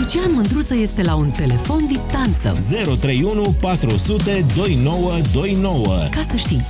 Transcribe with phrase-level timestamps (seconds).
[0.00, 2.52] Lucian Mândruță este la un telefon distanță.
[3.00, 5.96] 031 400 2929.
[6.10, 6.66] Ca să știi.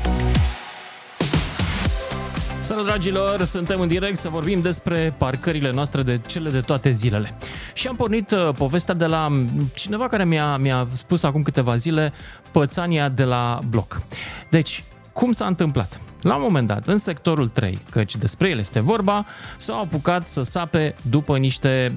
[2.61, 7.39] Salut dragilor, suntem în direct să vorbim despre parcările noastre de cele de toate zilele.
[7.75, 9.33] Și am pornit uh, povestea de la
[9.75, 12.13] cineva care mi-a, mi-a spus acum câteva zile
[12.51, 14.03] pățania de la bloc.
[14.49, 16.01] Deci, cum s-a întâmplat?
[16.23, 19.27] La un moment dat, în sectorul 3, căci despre el este vorba,
[19.57, 21.93] s-au apucat să sape după niște,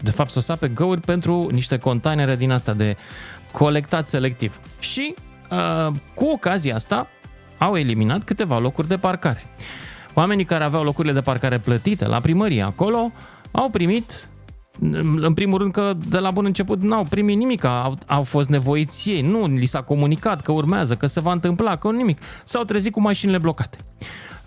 [0.00, 2.96] de fapt să sape găuri pentru niște containere din asta de
[3.52, 4.60] colectat selectiv.
[4.78, 5.14] Și
[5.50, 7.08] uh, cu ocazia asta
[7.58, 9.42] au eliminat câteva locuri de parcare.
[10.14, 13.12] Oamenii care aveau locurile de parcare plătite la primărie acolo
[13.50, 14.28] au primit
[15.20, 19.10] în primul rând că de la bun început n-au primit nimic, au, au fost nevoiți
[19.10, 22.18] ei, nu li s-a comunicat că urmează, că se va întâmpla, că nimic.
[22.44, 23.78] S-au trezit cu mașinile blocate.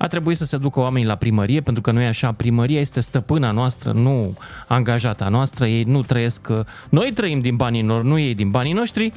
[0.02, 3.00] A trebuit să se ducă oamenii la primărie, pentru că nu e așa, primăria este
[3.00, 6.48] stăpâna noastră, nu angajata noastră, ei nu trăiesc,
[6.90, 9.12] noi trăim din banii lor, nu ei din banii noștri,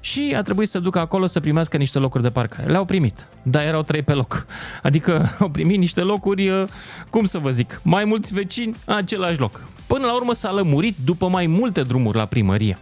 [0.00, 2.70] și a trebuit să ducă acolo să primească niște locuri de parcare.
[2.70, 4.46] Le-au primit, dar erau trei pe loc.
[4.82, 6.68] Adică au primit niște locuri, uh,
[7.10, 9.62] cum să vă zic, mai mulți vecini, același loc.
[9.86, 12.78] Până la urmă s-a lămurit după mai multe drumuri la primărie.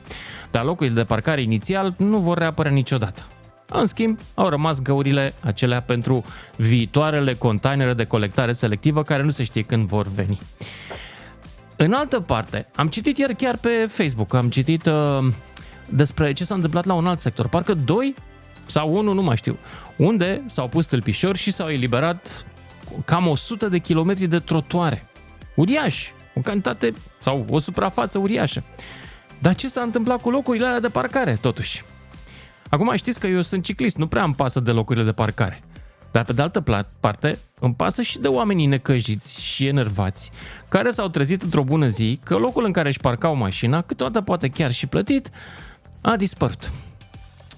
[0.51, 3.23] Dar locurile de parcare inițial nu vor reapărea niciodată.
[3.69, 6.25] În schimb, au rămas găurile acelea pentru
[6.57, 10.39] viitoarele containere de colectare selectivă care nu se știe când vor veni.
[11.77, 15.19] În altă parte, am citit ieri chiar pe Facebook, am citit uh,
[15.89, 17.49] despre ce s-a întâmplat la un alt sector.
[17.49, 18.15] Parcă doi
[18.67, 19.59] sau unul, nu mai știu,
[19.97, 22.45] unde s-au pus tâlpișori și s-au eliberat
[23.05, 25.09] cam 100 de kilometri de trotuare.
[25.55, 28.65] Uriaș, o cantitate sau o suprafață uriașă.
[29.39, 31.85] Dar ce s-a întâmplat cu locurile alea de parcare, totuși?
[32.71, 35.61] Acum știți că eu sunt ciclist, nu prea îmi pasă de locurile de parcare.
[36.11, 40.31] Dar pe de altă parte, îmi pasă și de oamenii necăjiți și enervați,
[40.69, 44.49] care s-au trezit într-o bună zi că locul în care își parcau mașina, câteodată poate
[44.49, 45.31] chiar și plătit,
[46.01, 46.73] a dispărut.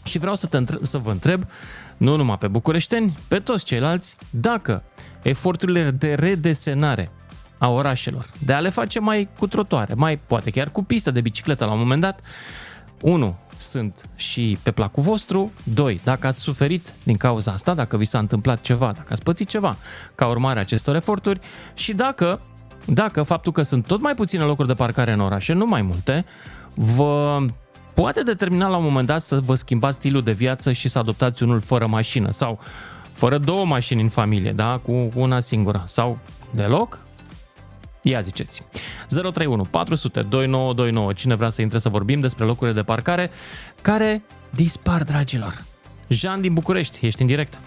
[0.04, 1.44] Și vreau să, te întreb, să vă întreb,
[1.96, 4.82] nu numai pe bucureșteni, pe toți ceilalți, dacă
[5.22, 7.10] eforturile de redesenare
[7.58, 11.20] a orașelor, de a le face mai cu trotoare, mai poate chiar cu pistă de
[11.20, 12.20] bicicletă la un moment dat,
[13.00, 13.36] 1.
[13.58, 15.52] Sunt și pe placul vostru.
[15.62, 16.00] 2.
[16.04, 19.76] Dacă ați suferit din cauza asta, dacă vi s-a întâmplat ceva, dacă ați pățit ceva
[20.14, 21.40] ca urmare a acestor eforturi
[21.74, 22.40] și dacă,
[22.84, 26.24] dacă faptul că sunt tot mai puține locuri de parcare în orașe, nu mai multe,
[26.74, 27.38] vă
[27.94, 31.42] poate determina la un moment dat să vă schimbați stilul de viață și să adoptați
[31.42, 32.60] unul fără mașină sau
[33.10, 36.18] fără două mașini în familie, da, cu una singură sau
[36.50, 37.06] deloc?
[38.02, 38.68] Ia ziceți.
[39.08, 41.12] 031 400 2929.
[41.12, 43.30] Cine vrea să intre să vorbim despre locurile de parcare
[43.82, 45.52] care dispar, dragilor.
[46.08, 47.60] Jean din București, ești în direct.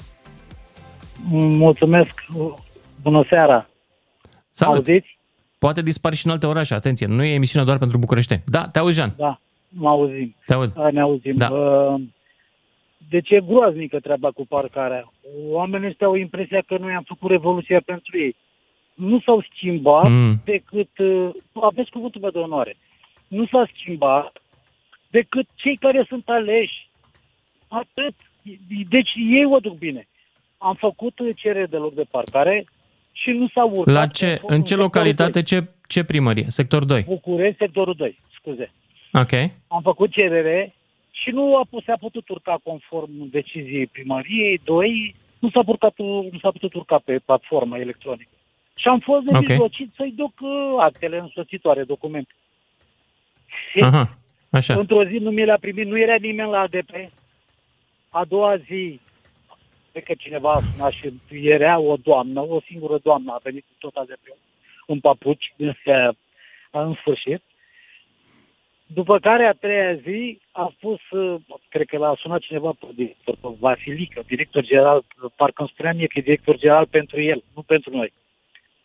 [1.34, 2.24] Mulțumesc.
[3.02, 3.70] Bună seara.
[4.52, 4.76] Salut.
[4.76, 5.20] Auziți?
[5.60, 8.44] Poate dispar și în alte orașe, atenție, nu e emisiunea doar pentru bucureșteni.
[8.46, 9.14] Da, te auzi, Jean.
[9.18, 10.36] Da, mă auzim.
[10.46, 10.74] Te aud.
[10.92, 11.36] Ne auzim.
[11.36, 11.50] Da.
[13.10, 15.12] Deci e groaznică treaba cu parcarea.
[15.50, 18.36] Oamenii ăștia au impresia că noi am făcut revoluția pentru ei.
[18.94, 20.42] Nu s-au schimbat mm.
[20.46, 21.30] decât, uh,
[21.62, 22.76] aveți cuvântul meu de onoare,
[23.28, 24.42] nu s-a schimbat
[25.10, 26.90] decât cei care sunt aleși.
[27.68, 28.14] Atât.
[28.90, 30.08] Deci ei o duc bine.
[30.58, 32.66] Am făcut cerere de loc de parcare
[33.12, 33.94] și nu s-au urcat.
[33.94, 36.46] La ce, în ce localitate, ce, ce primărie?
[36.48, 37.04] Sector 2?
[37.04, 38.72] București, sectorul 2, scuze.
[39.14, 39.32] Ok.
[39.68, 40.74] Am făcut cerere
[41.12, 44.62] și nu a, s-a putut urca conform deciziei primăriei.
[44.64, 45.98] Doi, nu s-a, putut,
[46.32, 48.30] nu s-a putut urca pe platformă electronică.
[48.82, 49.94] Și am fost nemijlocit okay.
[49.96, 52.34] să-i duc uh, actele însoțitoare, documente.
[53.82, 54.18] Aha,
[54.50, 54.74] așa.
[54.74, 56.92] Într-o zi nu mi le-a primit, nu era nimeni la ADP.
[58.10, 59.00] A doua zi,
[59.92, 63.74] cred că cineva a sunat și era o doamnă, o singură doamnă a venit cu
[63.80, 64.38] tot ADP-ul,
[64.88, 65.54] un papuci,
[66.72, 67.42] în sfârșit.
[68.86, 73.36] După care, a treia zi, a spus, uh, cred că l-a sunat cineva pe director,
[73.42, 75.04] pe Vasilică, director general,
[75.36, 78.14] parcă îmi spunea mie că e director general pentru el, nu pentru noi.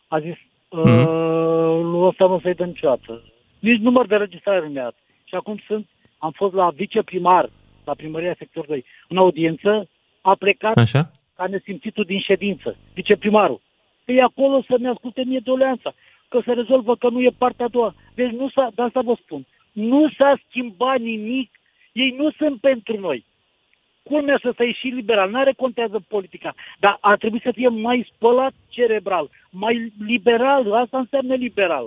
[0.07, 1.05] A zis, mm-hmm.
[1.07, 3.23] uh, ăsta nu să-i dă niciodată.
[3.59, 5.87] Nici număr de registrare nu mi-a Și acum sunt,
[6.17, 7.49] am fost la viceprimar,
[7.85, 9.89] la primăria sector 2, în audiență,
[10.21, 11.11] a plecat Așa?
[11.35, 13.61] ca nesimțitul din ședință, viceprimarul.
[14.05, 15.93] Păi acolo să-mi asculte mie doleanța,
[16.27, 17.95] că se rezolvă că nu e partea a doua.
[18.15, 21.51] Deci nu s-a, de asta vă spun, nu s-a schimbat nimic,
[21.91, 23.25] ei nu sunt pentru noi.
[24.03, 28.09] Culmea să stai și liberal, nu are contează politica, dar ar trebui să fie mai
[28.13, 31.85] spălat cerebral, mai liberal, asta înseamnă liberal.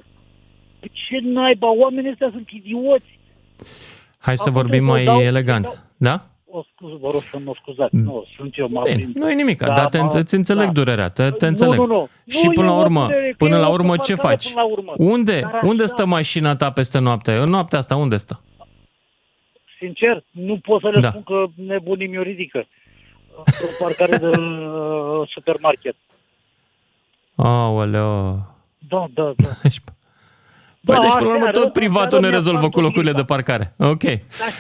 [0.81, 3.19] Ce naiba, oamenii ăștia sunt idioți.
[4.19, 6.25] Hai să Acum vorbim mai elegant, da?
[6.53, 7.97] O scuz, vă rog să mă scuzați.
[7.97, 9.15] Nu, sunt eu, mă Bine, prind.
[9.15, 10.73] nu e nimic, Da, dar te, mă- îți înțeleg da.
[10.73, 11.79] durerea, te, te Nu, înțeleg.
[11.79, 12.09] nu, nu.
[12.27, 14.15] Și Nu, până e la o urmă, durere, că până e la o urmă ce
[14.15, 14.53] parcare faci?
[14.53, 14.95] până la urmă.
[14.97, 17.33] Unde, Dar unde așa- stă mașina ta peste noapte?
[17.33, 18.43] În noaptea asta, unde stă?
[19.79, 21.09] Sincer, nu pot să le Da.
[21.09, 22.67] spun că nebunii mi-o ridică.
[23.37, 23.45] O
[23.85, 25.97] parcare de uh, supermarket.
[27.43, 28.33] Aoleo.
[28.89, 29.49] Da, da, da.
[30.85, 32.81] Păi Da, deci, până la urmă, aseară- tot privatul aseară ne mi-a rezolvă spart cu
[32.81, 33.35] locurile de oglinda.
[33.35, 33.75] parcare.
[33.79, 34.01] Ok.
[34.03, 34.19] și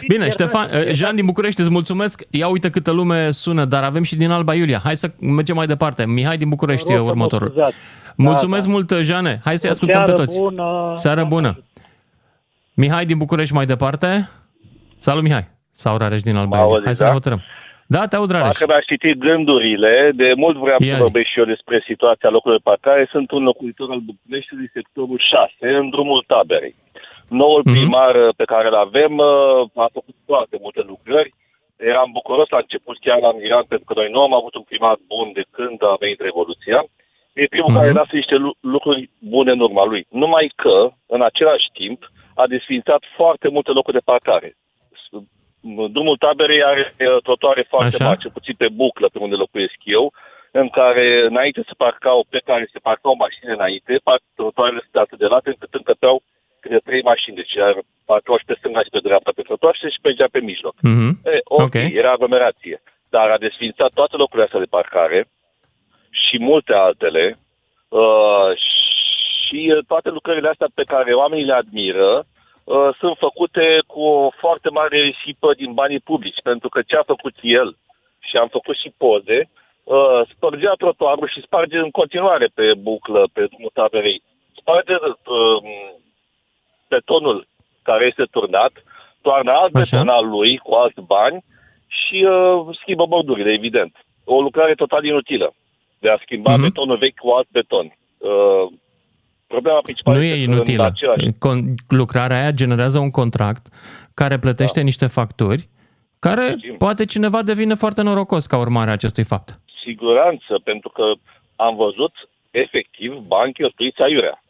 [0.08, 0.98] Bine, iertați- Ștefan, iertați.
[0.98, 2.22] Jean din București, îți mulțumesc.
[2.30, 4.80] Ia uite câtă lume sună, dar avem și din Alba Iulia.
[4.84, 6.06] Hai să mergem mai departe.
[6.06, 7.48] Mihai din București Vă e rog să mă următorul.
[7.48, 7.74] scuzați.
[8.16, 9.40] Mulțumesc Da, mult, Jane.
[9.44, 10.38] Hai să-i O ascultăm pe seară toți.
[10.38, 10.92] bună.
[10.94, 11.62] Seară bună.
[12.74, 14.28] Mihai din București mai departe.
[14.98, 15.48] Salut, Mihai.
[15.70, 16.72] Sau Rareș din Alba Mă Iulia.
[16.74, 17.08] auzi, Hai să da?
[17.08, 17.38] ne hotărâm.
[17.38, 17.44] Da,
[18.08, 18.52] te aud, Rareș.
[18.58, 21.00] Dacă mi-aș citi gândurile, de mult vreau Ia să zi.
[21.06, 23.08] vorbesc și eu despre situația locurilor de parcare.
[23.10, 26.74] Sunt un locuitor al București din sectorul 6, în drumul taberei.
[27.28, 27.72] Noul Mhm.
[27.74, 31.30] primar uh, pe care îl avem uh, a făcut foarte multe lucrări.
[31.92, 34.96] Eram bucuros la început, chiar l-am mirat, pentru că noi nu am avut un primar
[35.12, 36.80] bun de când a venit Revoluția.
[37.40, 37.78] E primul Mhm.
[37.78, 40.02] care lasă niște lu- lucruri bune în urma lui.
[40.22, 40.76] Numai că,
[41.06, 42.00] în același timp,
[42.34, 44.48] a desfințat foarte multe locuri de parcare.
[45.60, 48.04] S- Drumul taberei are uh, trotuare foarte Așa.
[48.04, 50.12] mari, cel puțin pe buclă, pe unde locuiesc eu,
[50.52, 55.18] în care înainte se parcau, pe care se parcau mașini înainte, par- trotuarele sunt atât
[55.18, 56.22] de late încât încăpeau
[56.60, 57.74] câte trei mașini, deci ar
[58.06, 60.74] parcau și pe stânga și pe dreapta pe trotuar și și mergea pe mijloc.
[60.82, 61.20] Mhm.
[61.24, 61.74] E, ok, Ok.
[61.74, 62.82] era aglomerație.
[63.08, 65.28] Dar a desfințat toate locurile astea de parcare
[66.10, 67.38] și multe altele
[67.88, 68.50] uh,
[69.46, 72.24] și uh, toate lucrările astea pe care oamenii le admiră uh,
[72.98, 77.34] sunt făcute cu o foarte mare risipă din banii publici, pentru că ce a făcut
[77.42, 77.76] el
[78.28, 79.50] și am făcut și poze,
[79.84, 84.22] uh, spărgea trotuarul și sparge în continuare pe buclă, pe drumul taberei.
[84.60, 85.62] Sparge uh,
[86.88, 87.46] betonul
[87.82, 88.72] care este turnat,
[89.22, 89.96] toarnă alt Așa.
[89.96, 91.38] beton al lui cu alți bani
[91.86, 93.96] și uh, schimbă bordurile, evident.
[94.24, 95.54] O lucrare total inutilă
[95.98, 96.62] de a schimba Mhm.
[96.62, 97.86] betonul vechi cu alt beton.
[98.18, 98.66] Uh,
[99.54, 100.84] problema principală Nu este e că în inutilă.
[100.84, 103.64] același Con- lucrarea aia generează un contract
[104.14, 104.84] care plătește Da.
[104.84, 105.68] niște facturi
[106.18, 106.76] care Știm.
[106.76, 109.60] poate cineva devine foarte norocos ca urmare a acestui fapt.
[109.84, 111.02] siguranță, pentru că
[111.56, 112.12] am văzut
[112.50, 114.42] efectiv bani cheltuiți aiurea.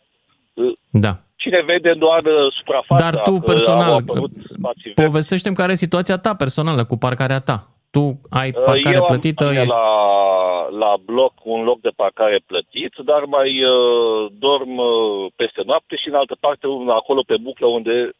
[0.55, 1.19] Uh, Da.
[1.37, 5.73] Cine vede doar uh, suprafața, Dar tu că au personal, apărut spații verzi, povestește-mi care
[5.73, 7.69] e situația ta personală cu parcarea ta.
[7.90, 9.75] Tu ai Uh, parcare Eu am plătită, am ești...
[9.75, 15.96] la, la bloc un loc de parcare plătit, dar mai uh, dorm uh, peste noapte
[15.96, 18.10] și în altă parte, un- acolo pe buclă unde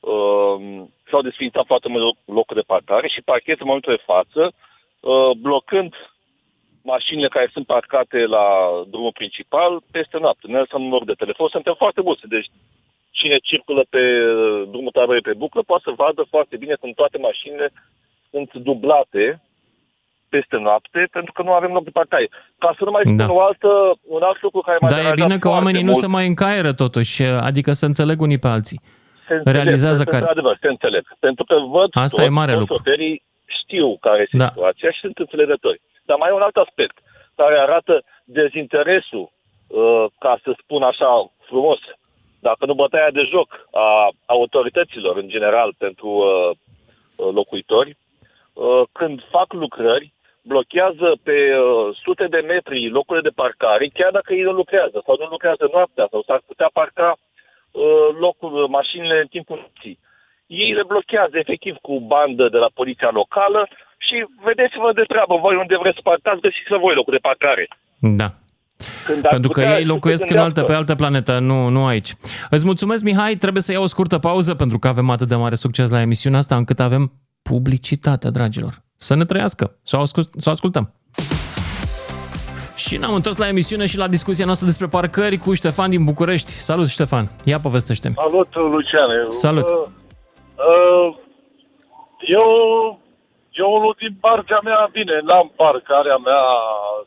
[0.00, 0.56] uh,
[1.10, 4.52] s-au desfințat foarte multe loc- locuri de parcare și parchez în momentul de față,
[5.00, 5.94] uh, blocând
[6.82, 8.46] mașinile care sunt parcate la
[8.90, 10.46] drumul principal peste noapte.
[10.46, 12.48] Ne lăsăm un loc de telefon, suntem foarte mulți, deci
[13.10, 17.18] cine circulă pe uh, drumul taberei pe buclă poate să vadă foarte bine cum toate
[17.18, 17.72] mașinile
[18.30, 19.42] sunt dublate
[20.28, 22.28] peste noapte, pentru că nu avem loc de parcare.
[22.58, 23.32] Ca să nu mai spun Da.
[23.32, 23.68] o altă,
[24.16, 26.02] un alt lucru care m-a Dar e deranjat bine că foarte oamenii nu mult.
[26.02, 28.80] se mai încaieră totuși, adică să înțeleg unii pe alții.
[29.28, 31.04] se înțeleg, realizează pentru care- că, adevăr, se înțeleg.
[31.18, 32.76] Pentru că văd Asta toți, e mare toți lucru.
[32.76, 33.22] șoferii
[33.60, 34.46] știu care este Da.
[34.48, 35.80] situația și sunt înțelegători.
[36.08, 36.96] Dar mai e un alt aspect
[37.40, 39.30] care arată dezinteresul,
[39.66, 41.78] uh, ca să spun așa frumos,
[42.40, 46.50] dacă nu bătaia de joc a autorităților în general pentru uh,
[47.16, 47.96] uh, locuitori, uh,
[48.92, 50.12] când fac lucrări,
[50.52, 55.14] blochează pe uh, sute de metri locurile de parcare, chiar dacă ei nu lucrează sau
[55.18, 59.98] nu lucrează noaptea sau s-ar putea parca uh, locul, mașinile în timpul nopții.
[60.46, 63.60] Ei le blochează efectiv cu bandă de la poliția locală
[64.06, 64.16] și
[64.48, 67.64] vedeți-vă de treabă, voi unde vreți să parcați, găsiți voi locul de parcare.
[68.20, 68.28] Da.
[69.06, 70.72] Când ar Pentru că putea ei să se locuiesc în altă, gândească.
[70.72, 72.10] pe altă planetă, nu, nu aici.
[72.50, 73.34] Îți mulțumesc, Mihai.
[73.34, 76.38] Trebuie să iau o scurtă pauză pentru că avem atât de mare succes la emisiunea
[76.38, 78.72] asta încât avem publicitate, dragilor.
[78.96, 80.92] Să ne trăiască, să o, ascult, să o ascultăm.
[82.76, 86.50] Și ne-am întors la emisiune și la discuția noastră despre parcări cu Ștefan din București.
[86.50, 87.24] Salut, Ștefan!
[87.44, 89.18] Ia povestește Salut, Luciane.
[89.28, 89.64] Salut.
[89.64, 89.86] Uh,
[90.68, 91.16] uh,
[92.20, 92.48] eu,
[93.50, 96.44] eu unul din partea mea, bine, n-am parcarea mea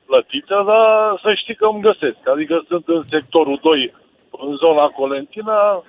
[0.06, 2.22] plătită, dar să știi că îmi găsesc.
[2.34, 3.94] Adică sunt în sectorul 2,
[4.46, 5.84] în zona Colentina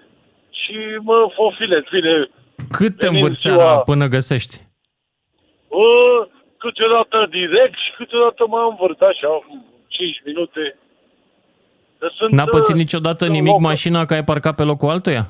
[0.60, 0.76] și
[1.08, 1.84] mă fofilez.
[1.90, 2.30] Bine,
[2.78, 4.54] Cât te Venim învârți ziua- seara până găsești?
[5.68, 6.20] uh,
[6.56, 9.32] câteodată direct și câteodată mă învârt așa,
[9.86, 10.78] 5 minute.
[11.98, 14.88] Că Sunt, N-a pățit uh, niciodată în nimic locul- mașina că ai parcat pe locul
[14.88, 15.24] altuia?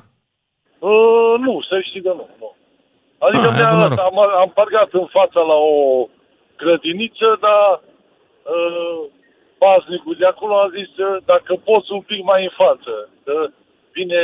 [0.79, 2.29] Uh, nu, să știi că nu.
[2.39, 2.55] nu.
[3.17, 4.27] Adică Ah, ai mi-a avut arătat, noroc.
[4.29, 6.07] am, am parcat în fața la o
[6.57, 7.81] grădiniță, dar
[8.53, 8.99] uh,
[9.57, 13.09] paznicul de acolo a zis uh, dacă poți un pic mai în față.
[13.23, 13.47] Că
[13.91, 14.21] vine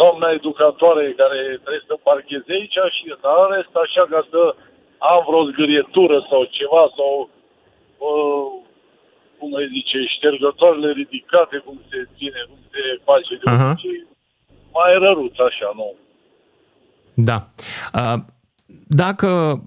[0.00, 4.40] doamna educatoare care trebuie să parcheze aici și în rest așa ca să
[5.12, 7.12] am vreo zgârietură sau ceva sau
[8.06, 8.46] uh,
[9.38, 13.70] cum îi zice, ștergătoarele ridicate, cum se ține, cum se face de Aha.
[13.70, 14.06] obicei,
[14.76, 15.88] mai răruț așa, nu?
[17.28, 17.38] Da.
[17.98, 18.18] Uh,
[18.86, 19.60] Dacă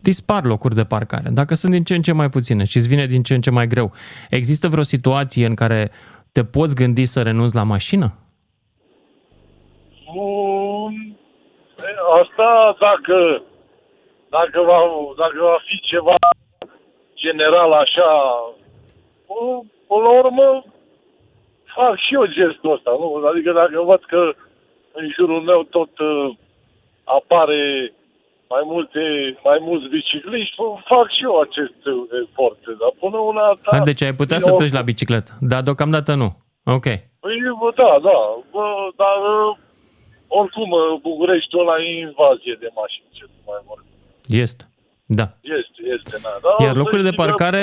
[0.00, 3.06] dispar locuri de parcare, dacă sunt din ce în ce mai puține și îți vine
[3.06, 3.92] din ce în ce mai greu,
[4.28, 5.90] există vreo situație în care
[6.32, 8.23] te poți gândi să renunți la mașină?
[10.14, 10.94] Bun.
[11.88, 11.90] E,
[12.20, 13.42] Asta dacă,
[14.36, 14.78] dacă, va,
[15.22, 16.16] dacă va fi ceva
[17.14, 18.10] general așa,
[19.26, 20.64] bă, până la urmă
[21.74, 23.22] fac și eu gestul ăsta, nu?
[23.30, 24.22] Adică dacă văd că
[24.92, 26.36] în jurul meu tot uh,
[27.04, 27.92] apare
[28.48, 29.02] mai multe,
[29.44, 32.60] mai mulți bicicliști, bă, fac și eu acest uh, efort.
[32.80, 33.70] Dar până una alta...
[33.78, 36.28] Da, deci ai putea eu- să treci la bicicletă, dar deocamdată nu.
[36.64, 36.86] Ok.
[37.22, 38.18] Păi, bă, da, da.
[38.50, 38.64] Bă,
[38.96, 39.56] dar uh,
[40.40, 43.92] oricum uh, Bucureștiul ăla e invazie de mașini, ce să mai vorbim.
[44.44, 44.64] Este.
[45.20, 45.26] Da.
[45.58, 46.32] Este, este, na.
[46.46, 47.62] Da, Iar să locurile de știi că, parcare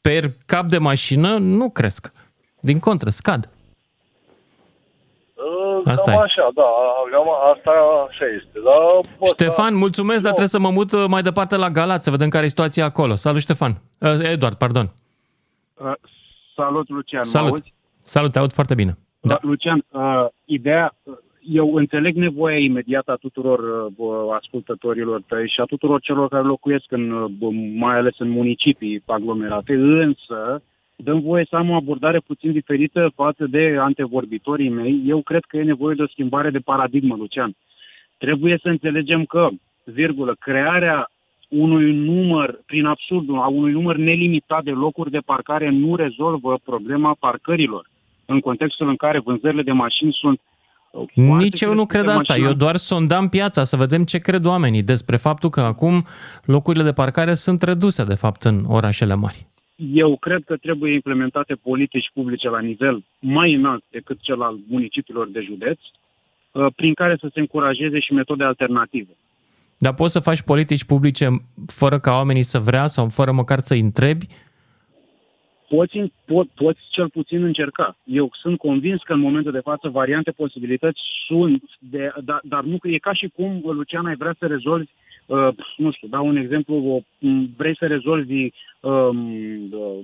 [0.00, 2.12] per cap de mașină nu cresc.
[2.60, 3.42] Din contră, scad.
[5.34, 6.22] uh, Asta cam e.
[6.22, 6.68] așa, da,
[7.12, 7.70] cam asta
[8.08, 8.60] așa este.
[8.64, 8.70] Da,
[9.18, 12.04] bă, Ștefan, da, mulțumesc, dar eu- trebuie să mă mut uh, mai departe la Galați,
[12.04, 13.14] să vedem care e situația acolo.
[13.14, 13.80] Salut, Ștefan.
[14.00, 14.92] Uh, Eduard, pardon.
[15.74, 15.92] Uh,
[16.56, 17.20] salut, Lucian.
[17.24, 17.50] Mă Salut.
[17.50, 17.74] auzi?
[18.02, 18.98] Salut, te aud foarte bine.
[19.20, 19.34] Da.
[19.34, 21.14] Uh, Lucian, uh, ideea, uh,
[21.48, 26.84] eu înțeleg nevoia imediată a tuturor uh, ascultătorilor tăi și a tuturor celor care locuiesc
[26.88, 27.30] în, uh,
[27.74, 30.62] mai ales în municipii aglomerate, însă
[30.96, 35.02] dăm voie să am o abordare puțin diferită față de antevorbitorii mei.
[35.06, 37.52] Eu cred că e nevoie de o schimbare de paradigmă, Lucian.
[38.18, 39.48] Trebuie să înțelegem că,
[39.84, 41.10] virgulă, crearea
[41.48, 47.16] unui număr, prin absurdul, a unui număr nelimitat de locuri de parcare nu rezolvă problema
[47.18, 47.88] parcărilor
[48.26, 50.59] în contextul în care vânzările de mașini sunt uh,
[50.90, 52.34] foarte Nici eu nu crescute, cred asta.
[52.34, 56.06] mașina- Eu doar sondam piața să vedem ce cred oamenii despre faptul că acum
[56.44, 59.46] locurile de parcare sunt reduse, de fapt, în orașele mari.
[59.92, 65.28] Eu cred că trebuie implementate politici publice la nivel mai înalt decât cel al municipiilor
[65.30, 65.78] de județ,
[66.52, 69.08] uh, prin care să se încurajeze și metode alternative.
[69.78, 71.28] Dar poți să faci politici publice
[71.66, 74.26] fără ca oamenii să vrea sau fără măcar să întrebi?
[75.76, 77.96] Poți, po, poți cel puțin încerca.
[78.04, 82.78] Eu sunt convins că în momentul de față variante, posibilități sunt, de, dar, dar nu
[82.82, 84.90] e ca și cum, Lucian, ai vrea să rezolvi,
[85.26, 88.48] uh, nu știu, dau un exemplu, o, m, vrei să rezolvi
[88.80, 89.32] um,
[89.72, 89.98] uh,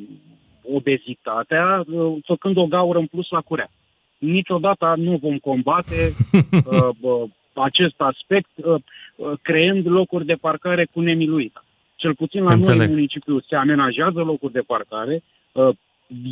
[0.73, 3.71] obezitatea uh, făcând o gaură în plus la curea.
[4.19, 5.97] Niciodată nu vom combate
[6.33, 8.75] uh, uh, acest aspect uh,
[9.17, 11.65] uh, creând locuri de parcare cu nemiluita.
[11.97, 12.79] Cel puțin la Înțeleg.
[12.79, 15.35] noi în municipiu se amenajează locuri de parcare, uh,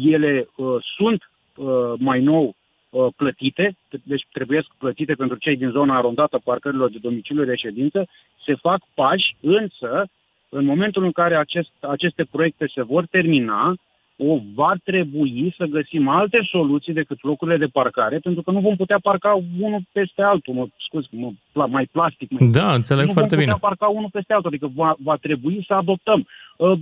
[0.02, 2.54] ele uh, sunt uh, mai nou
[2.90, 8.06] uh, plătite, deci trebuie plătite pentru cei din zona arondată parcărilor de domiciliu de reședință,
[8.44, 10.06] se fac pași, însă
[10.48, 13.74] în momentul în care acest, aceste proiecte se vor termina,
[14.16, 18.76] o va trebui să găsim alte soluții decât locurile de parcare, pentru că nu vom
[18.76, 23.12] putea parca unul peste altul, mă scuz, mă, pla, mai plastic, mai Da, înțeleg nu
[23.12, 23.52] foarte vom bine.
[23.52, 26.26] putea parca unul peste altul, adică va, va trebui să adoptăm uh,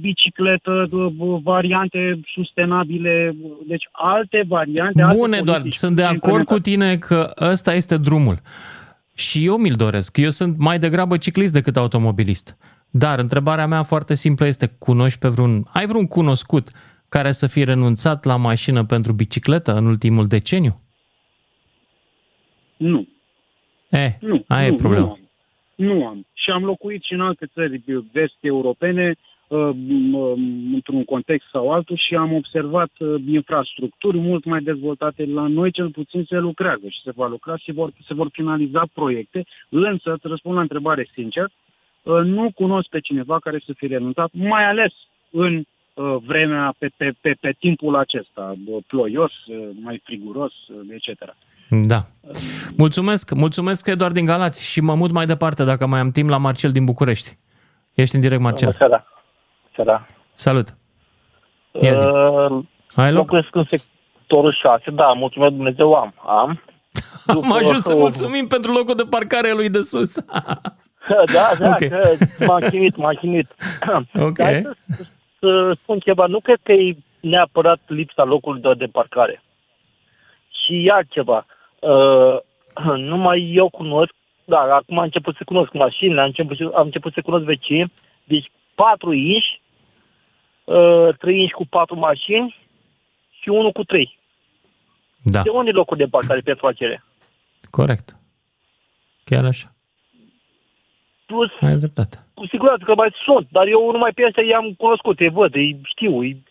[0.01, 5.03] bicicletă, uh, variante sustenabile, uh, deci alte variante.
[5.03, 6.71] alte Bun, Eduard, politici sunt de acord cu implementate.
[6.71, 8.39] tine că ăsta este drumul.
[9.15, 10.17] Și eu mi-l doresc.
[10.17, 12.57] Eu sunt mai degrabă ciclist decât automobilist.
[12.91, 15.65] Dar întrebarea mea foarte simplă este, cunoști pe vreun...
[15.73, 16.69] Ai vreun cunoscut
[17.09, 20.81] care să fie renunțat la mașină pentru bicicletă în ultimul deceniu?
[22.77, 23.07] Nu,
[23.89, 24.45] Eh, nu.
[24.49, 25.05] aia nu, e problema.
[25.05, 25.21] Nu am.
[25.75, 26.27] Nu am.
[26.35, 29.32] Și am locuit și în alte țări vest-europene, uh, m-
[30.75, 35.25] într-un context sau altul și am observat uh, infrastructuri mult mai dezvoltate.
[35.25, 38.83] La noi cel puțin se lucrează și se va lucra și vor, se vor finaliza
[38.93, 41.45] proiecte, însă, să răspund la întrebare sincer,
[42.03, 44.93] uh, nu cunosc pe cineva care să fi renunțat, mai ales
[45.31, 45.63] în
[45.95, 51.35] uh, vremea, pe, pe, pe, pe timpul acesta, uh, ploios, uh, mai friguros, uh, etc.
[51.69, 52.01] Da.
[52.77, 56.37] Mulțumesc, mulțumesc Eduard din Galați și mă mut mai departe dacă mai am timp la
[56.37, 57.39] Marcel din București.
[57.95, 58.73] Ești în direct, Bună Marcel.
[58.73, 59.07] seara.
[59.75, 60.07] Seara.
[60.33, 60.75] Salut.
[61.81, 62.05] Ia zi.
[62.05, 62.63] Uh,
[62.97, 63.19] Ai loc?
[63.19, 66.15] locuiesc în sectorul 6, da, mulțumesc Dumnezeu am.
[66.27, 66.63] Am.
[67.43, 70.15] Am ajuns să mulțumim pentru locul de parcare lui de sus.
[71.33, 71.75] Da, da, Ok.
[71.83, 71.89] okay.
[71.89, 73.51] că m-am chinuit, m-am chinuit.
[74.29, 74.37] Ok.
[74.37, 74.75] Dar să,
[75.39, 79.43] să spun ceva, nu cred că e neapărat lipsa locului de, de parcare.
[80.49, 81.47] Și ia ceva.
[81.79, 82.37] Uh,
[83.11, 84.13] numai eu cunosc,
[84.45, 87.93] da, acum am început să cunosc mașinile, am început, am început să cunosc vecini,
[88.25, 89.62] deci patru inși, uh,
[91.19, 92.57] trei inși cu patru mașini
[93.41, 94.19] și unul cu trei.
[95.23, 97.05] Da, De unde e locul de parcare pentru acele?
[97.71, 98.17] corect.
[99.25, 99.73] Chiar așa.
[101.27, 102.27] Plus, Ai dreptate.
[102.35, 105.81] cu siguranță că mai sunt, dar eu numai pe astea i-am cunoscut, îi văd, îi
[105.85, 106.43] știu, îi...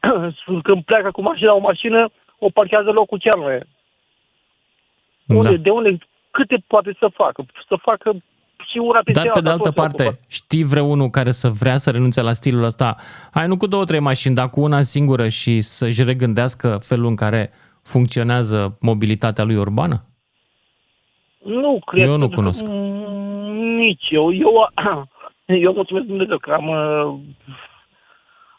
[0.62, 3.60] când pleacă cu mașina o mașină, o parchează locul cel mai...
[5.26, 5.56] Unde, Da.
[5.56, 5.98] De unde,
[6.30, 7.46] câte poate să facă?
[7.68, 8.16] Să facă
[8.70, 10.20] și una pe Dar pe cealaltă, de altă tot se parte, ocupă.
[10.28, 12.96] știi vreunul care să vrea să renunțe la stilul ăsta?
[13.32, 17.16] Hai nu cu două, trei mașini, dar cu una singură și să-și regândească felul în
[17.16, 17.50] care
[17.82, 20.04] funcționează mobilitatea lui urbană?
[21.44, 22.04] Nu cred.
[22.04, 22.64] Eu nu pentru că, cunosc.
[22.66, 24.32] mm, Nici eu.
[24.34, 24.68] Eu,
[25.64, 27.18] eu mulțumesc Dumnezeu că am, uh,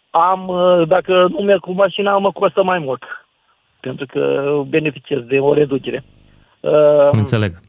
[0.09, 3.03] am, uh, dacă nu merg cu mașina, mă costă mai mult.
[3.79, 6.03] Pentru că beneficiez de o reducere.
[6.59, 7.59] Uh, Înțeleg.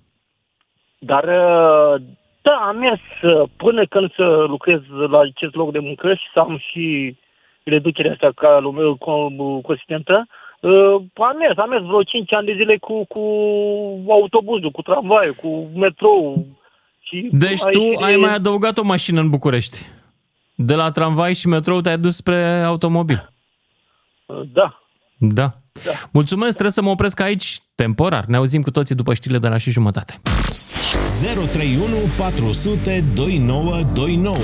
[0.98, 2.00] Dar, uh,
[2.42, 4.80] da, am mers uh, până când să lucrez
[5.10, 7.16] la acest loc de muncă și să am și
[7.64, 10.26] reducerea asta ca lume co- consistentă.
[10.60, 13.20] Uh, am mers, am mers vreo 5 ani de zile cu, cu
[14.08, 16.46] autobuzul, cu tramvaiul, cu metrou.
[17.00, 19.86] Și Deci aici tu e- ai mai adăugat o mașină în București.
[20.54, 23.30] De la tramvai și metrou te-ai dus spre automobil.
[24.26, 24.80] Uh, Da.
[25.18, 25.52] Da.
[26.12, 28.24] Mulțumesc, trebuie să mă opresc aici temporar.
[28.24, 30.14] Ne auzim cu toții după știrile de la și jumătate.
[31.20, 34.36] 031 400 2929.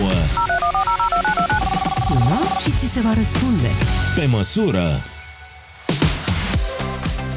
[2.06, 3.68] Sună și ți se va răspunde.
[4.16, 5.00] Pe măsură.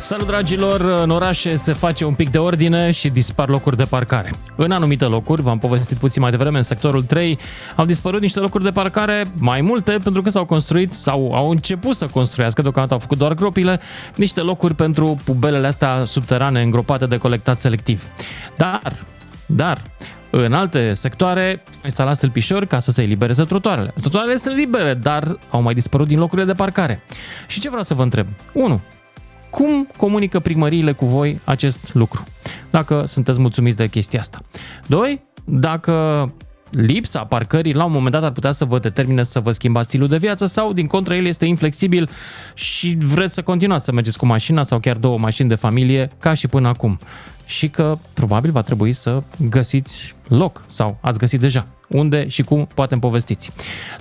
[0.09, 4.31] Salut dragilor, în orașe se face un pic de ordine și dispar locuri de parcare.
[4.55, 7.39] În anumite locuri, v-am povestit puțin mai devreme, în sectorul 3,
[7.75, 11.95] au dispărut niște locuri de parcare, mai multe, pentru că s-au construit sau au început
[11.95, 13.79] să construiască, deocamdată au făcut doar gropile,
[14.15, 18.03] niște locuri pentru pubelele astea subterane îngropate de colectat selectiv.
[18.57, 18.93] Dar,
[19.45, 19.81] dar,
[20.29, 23.93] în alte sectoare, au instalat stâlpișori ca să se elibereze trotuarele.
[24.01, 27.01] Trotuarele sunt libere, dar au mai dispărut din locurile de parcare.
[27.47, 28.27] Și ce vreau să vă întreb?
[28.53, 28.81] 1.
[29.49, 32.23] Cum comunică primăriile cu voi acest lucru?
[32.69, 34.39] Dacă sunteți mulțumiți de chestia asta.
[34.87, 35.21] 2.
[35.45, 36.33] Dacă
[36.69, 40.07] lipsa parcării la un moment dat ar putea să vă determine să vă schimbați stilul
[40.07, 42.09] de viață sau din contră el este inflexibil
[42.53, 46.33] și vreți să continuați să mergeți cu mașina sau chiar două mașini de familie ca
[46.33, 46.99] și până acum.
[47.45, 51.67] Și că probabil va trebui să găsiți loc sau ați găsit deja.
[51.89, 53.51] Unde și cum poate îmi povestiți.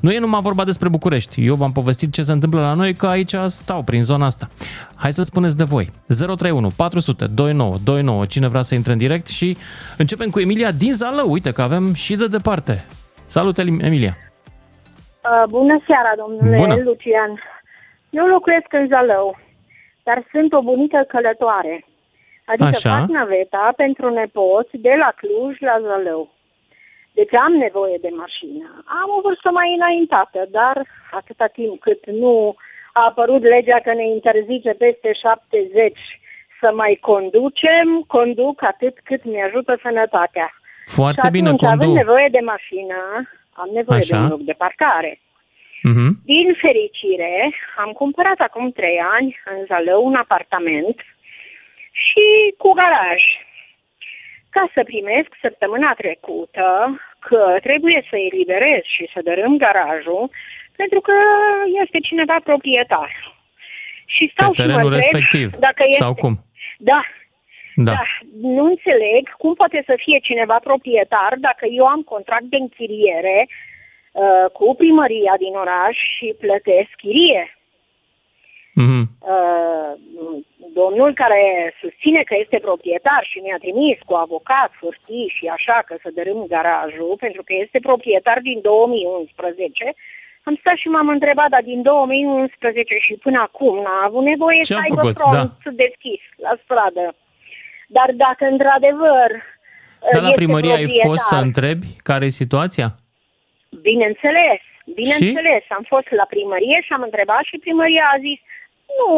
[0.00, 1.44] Nu e numai vorba despre București.
[1.46, 4.48] Eu v-am povestit ce se întâmplă la noi, că aici stau prin zona asta.
[4.96, 5.90] Hai să spuneți de voi.
[6.06, 8.24] 031 400 29 29.
[8.26, 9.56] Cine vrea să intre în direct și
[9.98, 11.30] începem cu Emilia din Zalău.
[11.30, 12.84] Uite că avem și de departe.
[13.26, 14.16] Salut, Eli- Emilia.
[14.16, 16.74] Uh, bună seara, domnule Bună.
[16.74, 17.32] Lucian.
[18.10, 19.38] Eu locuiesc în Zalău,
[20.02, 21.84] dar sunt o bunică călătoare.
[22.50, 22.90] Adică Așa.
[22.98, 26.22] fac naveta pentru nepoți de la Cluj la Zalău.
[27.18, 28.66] Deci am nevoie de mașină.
[29.00, 30.76] Am o vârstă mai înaintată, dar
[31.20, 32.56] atâta timp cât nu
[32.92, 35.98] a apărut legea că ne interzice peste 70
[36.60, 40.48] să mai conducem, conduc atât cât mi-ajută sănătatea.
[40.98, 41.96] Foarte și bine atunci, având conduc.
[42.02, 42.98] nevoie de mașină,
[43.62, 44.22] am nevoie de Așa.
[44.22, 45.20] un loc de parcare.
[45.82, 46.08] Mhm.
[46.24, 47.34] Din fericire,
[47.76, 50.98] am cumpărat acum trei ani în Zalău un apartament
[52.04, 53.22] și cu garaj.
[54.50, 56.66] Ca să primesc săptămâna trecută
[57.28, 60.30] că trebuie să eliberez și să dărâm garajul
[60.76, 61.16] pentru că
[61.82, 63.10] este cineva proprietar.
[64.14, 65.46] Și Pe stau și mă terenul întreb respectiv.
[65.66, 66.02] dacă este...
[66.02, 66.34] Sau cum?
[66.78, 67.00] Da,
[67.74, 67.92] Da.
[67.92, 68.02] da,
[68.40, 74.50] nu înțeleg cum poate să fie cineva proprietar dacă eu am contract de închiriere uh,
[74.52, 77.57] cu primăria din oraș și plătesc chirie.
[78.82, 79.00] Mhm.
[79.34, 79.92] Uh,
[80.80, 81.40] domnul care
[81.82, 86.40] susține că este proprietar și mi-a trimis cu avocat, hârtii și așa că să dărâm
[86.54, 89.94] garajul, pentru că este proprietar din 2011,
[90.48, 94.72] am stat și m-am întrebat, dar din 2011 și până acum n-a avut nevoie Ce
[94.74, 95.16] să a aibă făcut?
[95.18, 97.04] front deschis la stradă.
[97.96, 99.28] Dar dacă într-adevăr
[100.12, 102.88] Dar la este primărie ai fost să proprietar- întrebi care e situația?
[103.88, 104.60] Bineînțeles,
[105.00, 105.62] bineînțeles.
[105.78, 108.40] Am fost la primărie și am întrebat și primăria a zis
[108.96, 109.10] nu,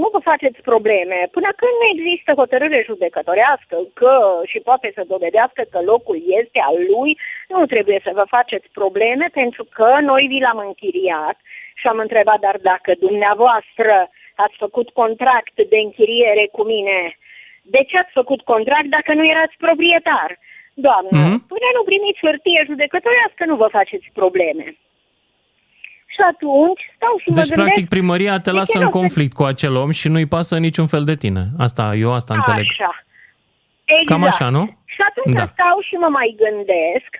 [0.00, 1.28] nu vă faceți probleme.
[1.36, 4.14] Până când nu există hotărâre judecătorească că
[4.50, 7.18] și poate să dovedească că locul este al lui,
[7.48, 11.36] nu trebuie să vă faceți probleme pentru că noi vi l-am închiriat
[11.74, 16.98] și am întrebat, dar dacă dumneavoastră ați făcut contract de închiriere cu mine,
[17.62, 20.38] de ce ați făcut contract dacă nu erați proprietar?
[20.74, 21.22] Doamnă, Mhm.
[21.26, 21.48] mm-hmm.
[21.52, 24.66] până nu primiți hârtie judecătorească, nu vă faceți probleme.
[26.20, 27.60] Și atunci stau și mă Deci, gândesc...
[27.60, 30.32] practic, primăria te de lasă ce în nu se- conflict cu acel om și nu-i
[30.34, 31.42] pasă niciun fel de tine.
[31.66, 32.66] Asta, eu asta înțeleg.
[32.74, 32.90] Așa.
[33.84, 34.06] Exact.
[34.10, 34.64] Cam așa, nu?
[34.94, 35.42] Și atunci Da.
[35.44, 35.50] da.
[35.54, 37.10] stau și mă mai gândesc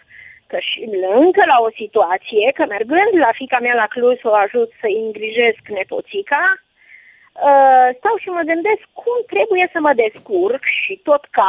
[0.51, 0.79] că și
[1.25, 4.87] încă la o situație, că mergând la fica mea la Cluj să o ajut să
[5.05, 6.45] îngrijesc nepoțica,
[7.49, 11.49] uh, stau și mă gândesc cum trebuie să mă descurc și tot ca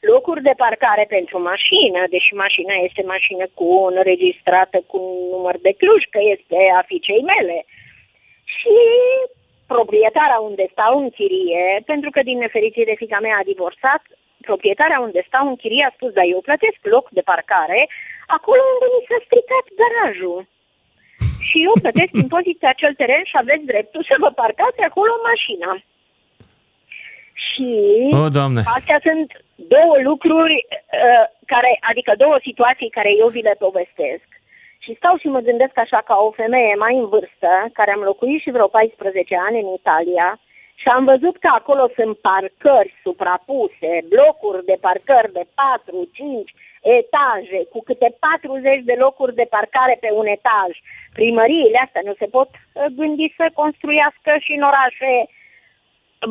[0.00, 5.72] locuri de parcare pentru mașină, deși mașina este mașină cu înregistrată cu un număr de
[5.80, 7.64] cluj, că este a fiicei mele.
[8.56, 8.76] Și
[9.66, 14.02] proprietara unde stau în chirie, pentru că din nefericire fica mea a divorțat,
[14.48, 17.80] proprietarea unde stau în chirie a spus, da, eu plătesc loc de parcare
[18.36, 20.38] acolo unde mi s-a stricat garajul.
[21.46, 25.70] Și eu plătesc impozit pe acel teren și aveți dreptul să vă parcați acolo mașina.
[27.60, 27.72] Și
[28.24, 28.60] O, Doamne.
[28.78, 29.28] astea sunt
[29.74, 34.28] două lucruri uh, care, adică două situații care eu vi le povestesc.
[34.84, 38.40] Și stau și mă gândesc așa ca o femeie mai în vârstă, care am locuit
[38.42, 40.28] și vreo 14 ani în Italia,
[40.80, 46.54] și am văzut că acolo sunt parcări suprapuse, blocuri de parcări de 4, 5
[46.98, 50.72] etaje, cu câte 40 de locuri de parcare pe un etaj.
[51.18, 55.10] Primăriile astea nu se pot uh, gândi să construiască și în orașe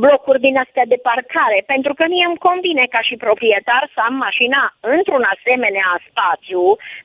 [0.04, 4.16] blocuri din astea de parcare, pentru că mie îmi convine ca și proprietar să am
[4.28, 4.62] mașina
[4.96, 6.62] într-un asemenea spațiu,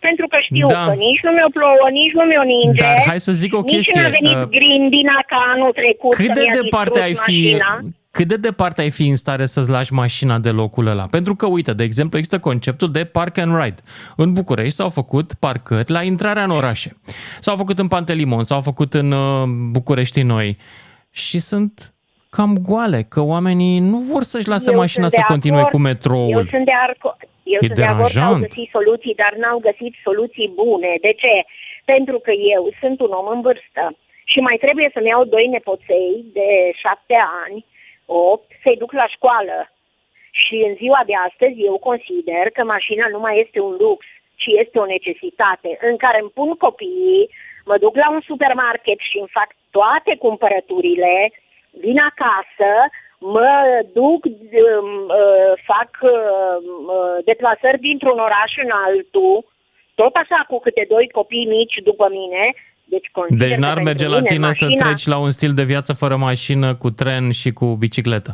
[0.07, 0.83] pentru că știu Da.
[0.87, 3.70] că nici nu mi-o plouă, nici nu mi-o ninge, Dar hai să zic o nici
[3.73, 7.12] chestie, nu a venit uh, grindina ca anul trecut Cât să de mi-a departe ai
[7.14, 7.70] distrus fi mașina.
[8.16, 11.07] cât de departe ai fi în stare să-ți lași mașina de locul ăla?
[11.16, 13.81] Pentru că, uite, de exemplu, există conceptul de park and ride.
[14.16, 16.90] În București s-au făcut parcări la intrarea în orașe.
[17.40, 20.59] S-au făcut în Pantelimon, s-au făcut în uh, București Noi
[21.11, 21.93] și sunt
[22.37, 25.75] cam goale, că oamenii nu vor să-și lase Eu mașina sunt să de continue acord.
[25.75, 26.31] cu metroul.
[26.38, 27.16] Eu sunt de, arco-
[27.55, 28.40] eu E sunt de acord că au deranjant.
[28.49, 30.92] găsit soluții, dar n-au găsit soluții bune.
[31.07, 31.35] De ce?
[31.92, 33.85] Pentru că eu sunt un om în vârstă
[34.33, 36.49] și mai trebuie să-mi iau doi nepoței de
[36.83, 37.59] șapte ani,
[38.31, 39.57] opt, să-i duc la școală.
[40.42, 44.01] Și în ziua de astăzi eu consider că mașina nu mai este un lux,
[44.40, 47.25] ci este o necesitate în care îmi pun copiii,
[47.70, 51.14] mă duc la un supermarket și îmi fac toate cumpărăturile,
[51.81, 52.71] vin acasă,
[53.19, 53.53] mă
[53.93, 56.11] duc, um, uh, fac um,
[56.97, 59.45] uh, deplasări dintr-un oraș în altul,
[59.95, 62.55] tot așa cu câte doi copii mici după mine.
[62.85, 65.31] Deci, consider Deci că n-ar pentru merge la mine tine să mașina treci la un
[65.31, 68.33] stil de viață fără mașină, cu tren și cu bicicletă.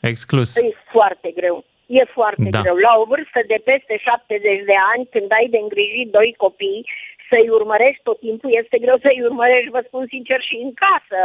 [0.00, 0.56] Exclus.
[0.56, 1.64] E foarte greu.
[1.86, 2.60] E foarte Da.
[2.60, 2.76] greu.
[2.76, 6.86] La o vârstă de peste 70 de ani, când ai de îngrijit doi copii,
[7.28, 11.22] să-i urmărești tot timpul, este greu să-i urmărești, vă spun sincer, și în casă.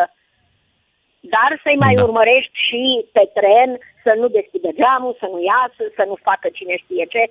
[1.36, 2.03] Dar să-i mai Da.
[2.03, 2.81] urmărești și
[3.15, 3.69] pe tren,
[4.03, 7.21] să nu deschidă geamul, să nu iasă, să nu facă cine știe ce.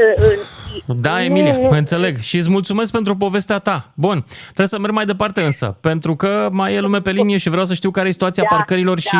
[0.00, 3.92] Uh, Da, nu- Emilia, nu- înțeleg și îți mulțumesc pentru povestea ta.
[4.04, 7.48] Bun, trebuie să merg mai departe însă, pentru că mai e lume pe linie și
[7.48, 9.08] vreau să știu care e situația Da, parcărilor da.
[9.08, 9.16] și,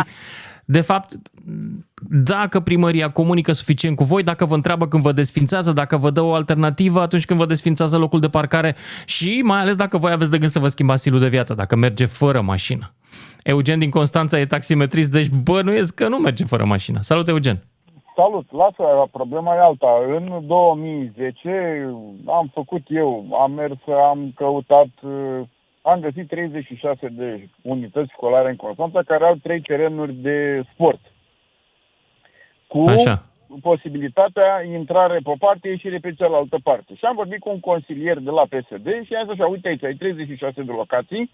[0.64, 1.08] de fapt,
[2.08, 6.20] dacă primăria comunică suficient cu voi, dacă vă întreabă când vă desfințează, dacă vă dă
[6.20, 10.30] o alternativă atunci când vă desfințează locul de parcare și mai ales dacă voi aveți
[10.30, 12.90] de gând să vă schimbați stilul de viață, dacă merge fără mașină.
[13.44, 16.98] Eugen din Constanța e taximetrist, deci bănuiesc că nu merge fără mașină.
[17.00, 17.62] Salut, Eugen!
[18.16, 19.94] Salut, lasă, problema e alta.
[20.06, 21.88] În 2010
[22.26, 23.78] am făcut eu, am mers,
[24.08, 25.40] am căutat, uh,
[25.82, 31.00] am găsit 36 de unități școlare în Constanța care au trei terenuri de sport.
[32.66, 33.22] Cu Așa.
[33.60, 36.94] posibilitatea intrare pe o parte, ieșire pe cealaltă parte.
[36.94, 39.84] Și am vorbit cu un consilier de la PSD și am zis așa, uite aici,
[39.84, 41.30] ai 36 de locații,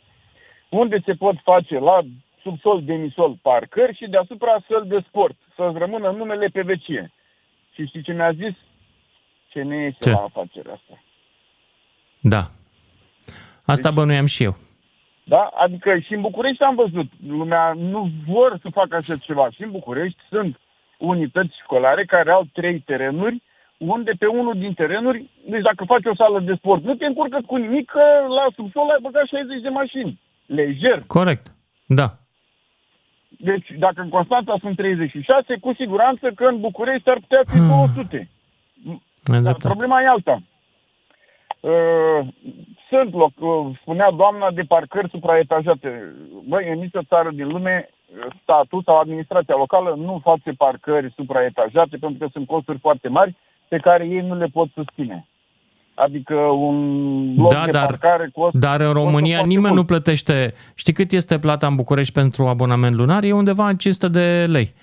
[0.71, 2.01] unde se pot face la
[2.43, 7.13] subsol, demisol, parcări și deasupra săl de sport, să-ți rămână numele pe vecie.
[7.75, 8.55] Și știi ce mi-a zis?
[9.49, 10.11] Ce ne iese Ce?
[10.11, 11.03] la afacerea asta.
[12.21, 12.43] Da.
[13.65, 14.55] Asta bănuiam și eu.
[15.25, 15.51] Da?
[15.55, 19.51] Adică și în București am văzut, lumea nu vor să facă așa ceva.
[19.51, 20.61] Și în București sunt
[20.99, 23.43] unități școlare care au trei terenuri,
[23.77, 27.39] unde pe unul din terenuri, deci dacă faci o sală de sport, nu te încurcă
[27.47, 30.21] cu nimic, că la subsol ai băgat 60 de mașini.
[30.57, 30.99] Lejer.
[31.07, 31.55] Corect.
[31.87, 32.09] Da.
[33.29, 37.59] Deci dacă în Constanța sunt 36, cu siguranță că în București ar putea fi
[37.95, 38.17] 200.
[38.17, 39.67] Ai Dar dreptate.
[39.69, 40.43] problema e alta.
[41.61, 42.27] Uh,
[42.89, 46.15] sunt loc, uh, spunea doamna, de parcări supraetajate.
[46.49, 51.97] Băi, în nicio țară din lume, uh, statul sau administrația locală nu face parcări supraetajate
[51.97, 53.37] pentru că sunt costuri foarte mari
[53.69, 55.27] pe care ei nu le pot susține.
[56.05, 58.59] Adică un loc Da, de dar- parcare costă...
[58.59, 59.87] Dar în România foarte nimeni nu mult.
[59.87, 60.55] plătește.
[60.75, 63.23] Știi cât este plata în București pentru abonament lunar?
[63.23, 64.75] E undeva în 500 de lei.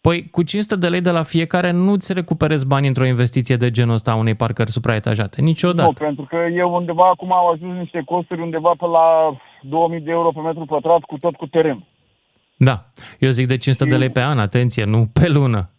[0.00, 3.94] Păi cu 500 de lei de la fiecare nu-ți recuperezi bani într-o investiție de genul
[3.94, 5.40] ăsta a unei parcări supraetajate.
[5.40, 5.88] Niciodată.
[5.88, 10.10] Nu, pentru că eu undeva acum au ajuns niște costuri undeva pe la 2000 de
[10.10, 11.84] euro pe metru pătrat cu tot cu teren.
[12.56, 12.84] Da.
[13.18, 15.70] Eu zic de 500 de lei pe an, atenție, nu pe lună.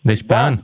[0.00, 0.42] Deci pe Da.
[0.44, 0.62] an.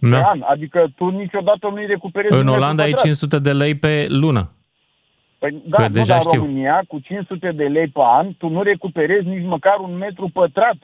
[0.00, 0.22] Pe Da.
[0.28, 0.40] an.
[0.42, 3.04] Adică tu niciodată nu-i recuperezi În un metru Olanda e pătrat.
[3.04, 4.52] 500 de lei pe lună.
[5.38, 6.40] Păi, da, Că nu, deja dar știu.
[6.40, 10.30] în România, cu 500 de lei pe an, tu nu recuperezi nici măcar un metru
[10.32, 10.76] pătrat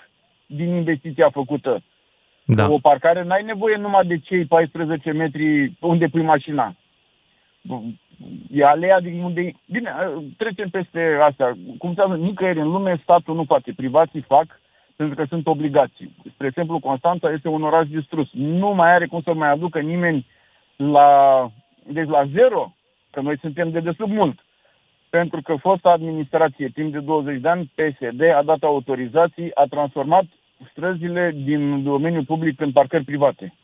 [0.46, 1.82] din investiția făcută.
[2.44, 2.70] Da.
[2.70, 6.74] O parcare n-ai nevoie numai de cei 14 metri unde pui mașina.
[8.50, 9.52] E alea din unde...
[9.66, 9.90] Bine,
[10.36, 11.52] trecem peste asta.
[11.78, 14.46] Cum să nicăieri în lume statul nu face, privații fac
[14.96, 16.14] pentru că sunt obligații.
[16.34, 18.28] Spre exemplu, Constanța este un oraș distrus.
[18.32, 20.26] Nu mai are cum să mai aducă nimeni
[20.76, 21.08] la,
[21.86, 22.74] deci la zero,
[23.10, 24.38] că noi suntem de desubt mult.
[25.10, 30.24] Pentru că fosta administrație, timp de 20 de ani, PSD a dat autorizații, a transformat
[30.70, 33.54] străzile din domeniul public în parcări private.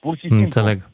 [0.00, 0.38] Pur și simplu.
[0.38, 0.88] Înțeleg.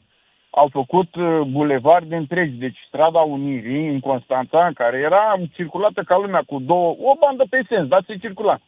[0.49, 6.43] Au făcut uh, bulevarde întregi, deci strada Unirii în Constanța, care era circulată ca lumea
[6.45, 8.59] cu două, o bandă pe sens, dar se circula.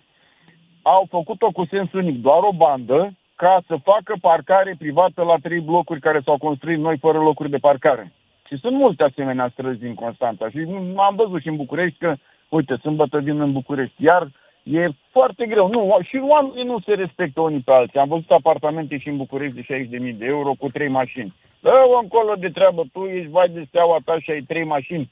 [0.84, 5.60] Au făcut-o cu sens unic, doar o bandă, ca să facă parcare privată la trei
[5.60, 8.12] blocuri care s-au construit noi fără locuri de parcare.
[8.48, 10.50] Și sunt multe asemenea străzi din Constanța.
[10.50, 10.58] Și
[10.98, 12.16] am văzut și în București că,
[12.50, 14.28] uite, sâmbătă vin în București, iar
[14.64, 15.68] e foarte greu.
[15.70, 18.00] Nu, și oamenii nu se respectă unii pe alții.
[18.00, 21.34] Am văzut apartamente și în București de 60.000 de euro cu trei mașini.
[21.62, 25.10] Dă-o încolo de treabă, tu ești vai de steaua ta și ai trei mașini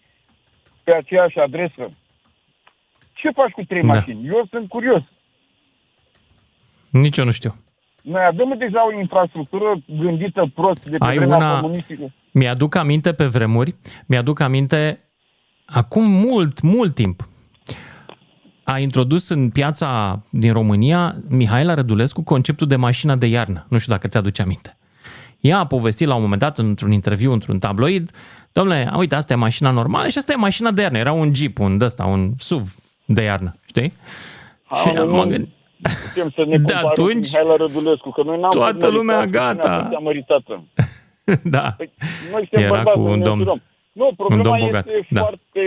[0.83, 1.89] pe aceeași adresă.
[3.13, 3.87] Ce faci cu trei Da.
[3.87, 4.27] mașini?
[4.27, 5.01] Eu sunt curios.
[6.91, 7.55] Nici eu nu știu.
[8.01, 12.11] Noi avem deja o infrastructură gândită prost de pe Ai vremea una- comunistică.
[12.31, 13.75] Mi-aduc aminte pe vremuri,
[14.05, 14.99] mi-aduc aminte
[15.65, 17.27] acum mult, mult timp.
[18.63, 23.65] A introdus în piața din România Mihaela Rădulescu conceptul de mașină de iarnă.
[23.69, 24.77] Nu știu dacă ți-aduce aminte.
[25.39, 28.11] Ea a povestit la un moment dat într-un interviu, într-un tabloid,
[28.51, 30.97] domnule, uite, asta e mașina normală și asta e mașina de iarnă.
[30.97, 32.75] Era un Jeep, un ăsta, un SUV
[33.05, 33.93] de iarnă, știi?
[34.81, 35.47] și Am, mă nu gând...
[35.81, 39.17] Putem să ne De comparăm atunci, cu Mihaela Rădulescu, că noi n-am toată fost lumea
[39.17, 39.81] măritați, gata.
[39.83, 40.63] Noi am măritată.
[41.55, 41.75] da.
[42.31, 43.61] Noi suntem Era bărbați, cu noi un ne domn- jurăm.
[43.91, 45.21] Nu, problema domn bogat, este da.
[45.21, 45.63] foarte,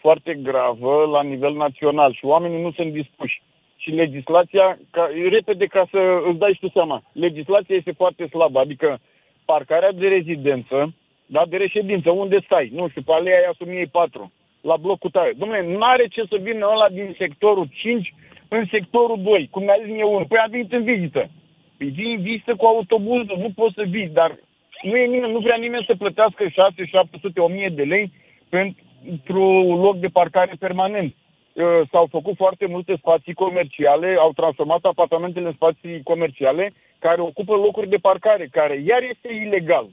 [0.00, 3.42] foarte gravă la nivel național și oamenii nu sunt dispuși.
[3.76, 8.58] Și legislația, ca, repede ca să îți dai și tu seama, legislația este foarte slabă,
[8.58, 8.98] adică
[9.44, 10.94] parcarea de rezidență,
[11.26, 15.32] da, de reședință, unde stai, nu știu, pe aleea Iasumiei 4, la blocul tare.
[15.34, 18.14] Dom'le, n-are ce să vină ăla din sectorul 5
[18.48, 20.26] în sectorul 2, cum mi-a zis mie unul.
[20.28, 21.30] Păi a venit în vizită.
[21.76, 24.38] Păi vii în vizită cu autobuzul, nu poți să vii, dar
[24.82, 28.12] nu, e nimeni, nu vrea nimeni să plătească 6, 700, 1000 de lei
[28.48, 31.14] pentru un loc de parcare permanent.
[31.52, 37.54] Uh, S-au făcut foarte multe spații comerciale, au transformat apartamentele în spații comerciale care ocupă
[37.54, 39.88] locuri de parcare, care iar este ilegal.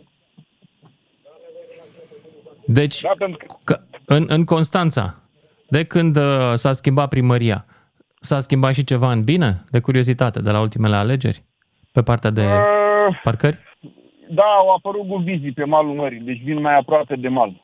[2.65, 5.15] Deci, Da, pentru că că în, în Constanța,
[5.67, 7.65] de când uh, s-a schimbat primăria,
[8.25, 11.43] s-a schimbat și ceva în bine, de curiozitate, de la ultimele alegeri,
[11.91, 13.57] pe partea de Uh, parcări?
[14.29, 17.51] Da, au apărut guvizii pe malul mării, deci vin mai aproape de mal.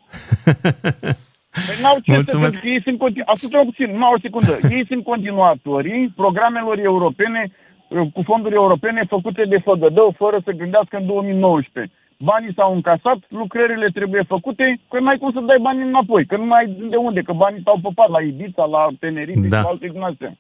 [1.68, 2.54] Păi n-au ce Mulțumesc.
[2.54, 3.24] să pentru că ei sunt continu...
[3.28, 4.54] Ascultă puțin, numai o secundă.
[4.78, 10.98] Ei sunt continuatorii programelor europene uh, cu fonduri europene făcute de făgădău fără să gândească
[10.98, 11.94] în 2019.
[12.18, 16.36] Banii s-au încasat, lucrările trebuie făcute, că nu ai cum să dai banii înapoi, că
[16.38, 19.58] nu mai ai de unde, că banii s-au popat la Ibiza, la Tenerife Da.
[19.58, 20.38] și la alte din astea.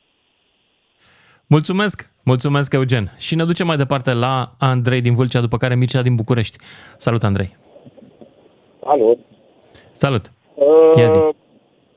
[1.56, 2.10] Mulțumesc!
[2.24, 3.12] Mulțumesc, Eugen.
[3.18, 6.58] Și ne ducem mai departe la Andrei din Vâlcea, după care Mircea din București.
[6.98, 7.58] Salut, Andrei!
[8.86, 9.18] Alo.
[9.94, 10.32] Salut!
[10.96, 11.18] Ia zi.
[11.18, 11.30] Uh,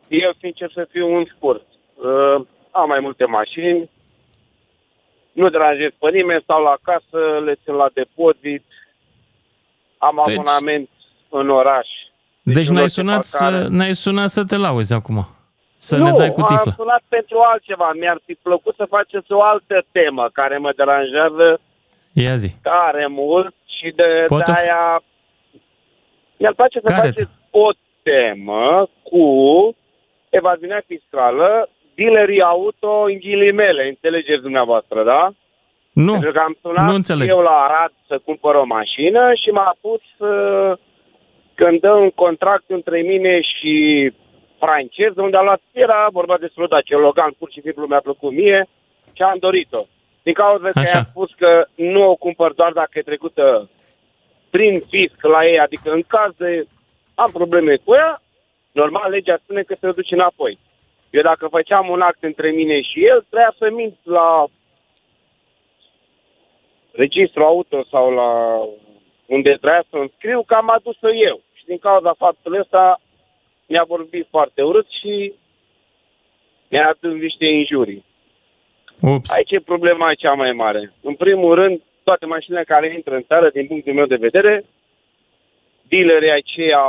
[0.08, 1.66] eu, sincer să fiu, un scurt.
[1.94, 3.90] Uh, am mai multe mașini,
[5.32, 8.64] nu deranjez pe nimeni, stau la casă, le țin la depozit,
[9.98, 10.88] am Deci- abonament
[11.28, 11.88] în oraș.
[12.42, 13.62] Deci un ne-ai loc de sunat, parcare.
[13.62, 15.26] să, ne-ai sunat să te lauzi acum.
[15.88, 16.72] Să nu, ne dai cu am tiflă.
[16.76, 17.90] sunat pentru altceva.
[18.00, 21.60] Mi-ar fi plăcut să faceți o altă temă care mă deranjează
[22.12, 22.50] Ia zi.
[22.62, 25.02] tare mult și de, Poate de fi- aia
[26.36, 27.68] mi-ar place să Care faceți o
[28.02, 29.26] temă cu
[30.30, 35.30] evaziunea fiscală, dealerii auto în ghilimele, înțelegeți dumneavoastră, da?
[35.92, 37.28] Nu, Pentru că am sunat nu înțeleg.
[37.28, 40.72] eu la Arad să cumpăr o mașină și m-a pus uh,
[41.54, 43.72] când dă un contract între mine și
[44.64, 48.68] francez, unde a luat, era vorba de Slodacia, Logan, pur și simplu mi-a plăcut mie
[49.12, 49.82] și am dorit-o.
[50.22, 50.96] Din cauza că Așa.
[50.96, 53.70] i-am spus că nu o cumpăr doar dacă e trecută
[54.50, 56.66] prin fisc la ei, adică în caz de
[57.14, 58.22] am probleme cu ea,
[58.72, 60.58] normal legea spune că se duce înapoi.
[61.10, 64.44] Eu dacă făceam un act între mine și el, trebuia să mint la
[66.92, 68.30] registru auto sau la
[69.26, 71.40] unde trebuia să înscriu că am adus-o eu.
[71.52, 73.00] Și din cauza faptului ăsta
[73.66, 75.32] mi-a vorbit foarte urât și
[76.68, 78.04] mi-a adus niște injurii.
[79.00, 79.30] Ups.
[79.30, 80.92] Aici e problema cea mai mare.
[81.02, 84.64] În primul rând, toate mașinile care intră în țară, din punctul meu de vedere,
[85.88, 86.84] dealerii aceia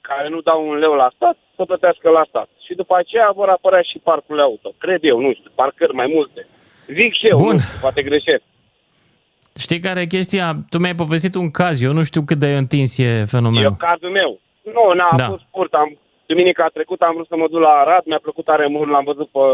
[0.00, 2.48] care nu dau un leu la stat, să plătească la stat.
[2.66, 4.72] Și după aceea vor apărea și parcurile auto.
[4.78, 6.46] Cred eu, nu știu, parcări mai multe.
[6.86, 7.52] Zic și eu, Bun.
[7.54, 8.42] nu știu, poate greșesc.
[9.58, 10.56] Știi care e chestia?
[10.70, 13.64] Tu mi-ai povestit un caz, eu nu știu cât de întins e fenomenul.
[13.64, 14.40] Eu, cazul meu.
[14.62, 15.28] Nu, n-a Da.
[15.28, 15.72] fost scurt.
[15.72, 15.98] Am,
[16.30, 19.28] duminica trecută am vrut să mă duc la Arad, mi-a plăcut tare mult, l-am văzut
[19.28, 19.44] pe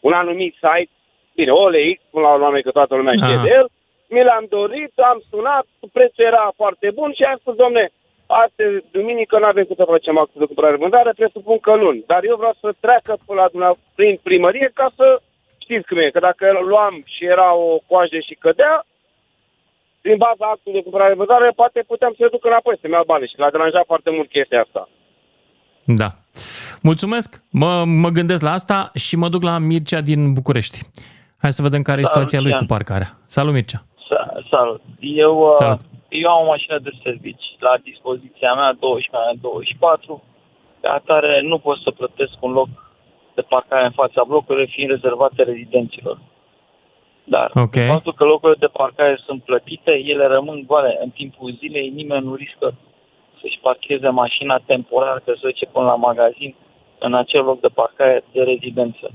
[0.00, 0.92] un anumit site.
[1.34, 3.44] Bine, OLX, până la urmă că toată lumea știe Aha.
[3.44, 3.66] de el.
[4.14, 7.84] Mi l-am dorit, am sunat, prețul era foarte bun și am spus, domne,
[8.26, 12.04] astăzi, duminică, nu avem cum să facem actul de cumpărare-vândare, presupun că luni.
[12.06, 15.06] Dar eu vreau să treacă până la dumneavoastră prin primărie ca să
[15.64, 18.84] știți cum e, că dacă luam și era o coajă și cădea,
[20.06, 23.50] din baza actului de cumpărare-vândare, poate puteam să duc înapoi, să-mi iau bani și l-a
[23.50, 24.88] deranjat foarte mult chestia asta.
[25.84, 26.08] Da.
[26.82, 30.78] Mulțumesc, mă, mă gândesc la asta și mă duc la Mircea din București.
[31.38, 32.76] Hai să vedem care e Salut, situația lui cu Lucian.
[32.76, 33.08] parcarea.
[33.26, 33.80] Salut, Mircea.
[34.08, 34.80] Sa- Salut.
[35.00, 35.80] Eu, uh, Salut.
[36.08, 40.22] eu am o mașină de servici la dispoziția mea 12
[40.80, 42.68] Pe atare nu pot să plătesc un loc
[43.34, 46.18] de parcare în fața blocurilor fiind rezervate rezidenților.
[47.24, 47.76] Dar Ok.
[47.86, 52.34] faptul că locurile de parcare sunt plătite, ele rămân goale în timpul zilei, nimeni nu
[52.34, 52.74] riscă
[53.42, 56.54] să-și parcheze mașina temporar, că se duce până la magazin,
[56.98, 59.06] în acel loc de parcare de rezidență.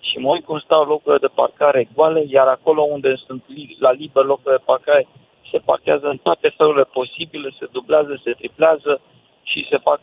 [0.00, 3.90] Și mă uit cum stau locurile de parcare goale, iar acolo unde sunt li- la
[3.90, 5.06] liber locurile de parcare,
[5.50, 9.00] se parchează în toate felurile posibile, se dublează, se triplează
[9.42, 10.00] și se fac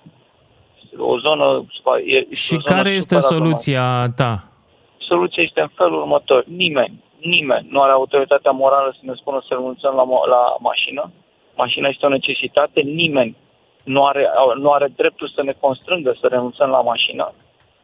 [0.98, 1.66] o zonă...
[2.06, 4.34] E, Și o zonă care este super aglomerată soluția ta?
[4.98, 6.44] soluția este în felul următor.
[6.48, 11.12] Nimeni, nimeni nu are autoritatea morală să ne spună să renunțăm la, mo- la mașină.
[11.56, 12.82] Mașina este o necesitate.
[12.82, 13.36] Nimeni
[13.84, 17.34] nu are, nu are dreptul să ne constrângă să renunțăm la mașină.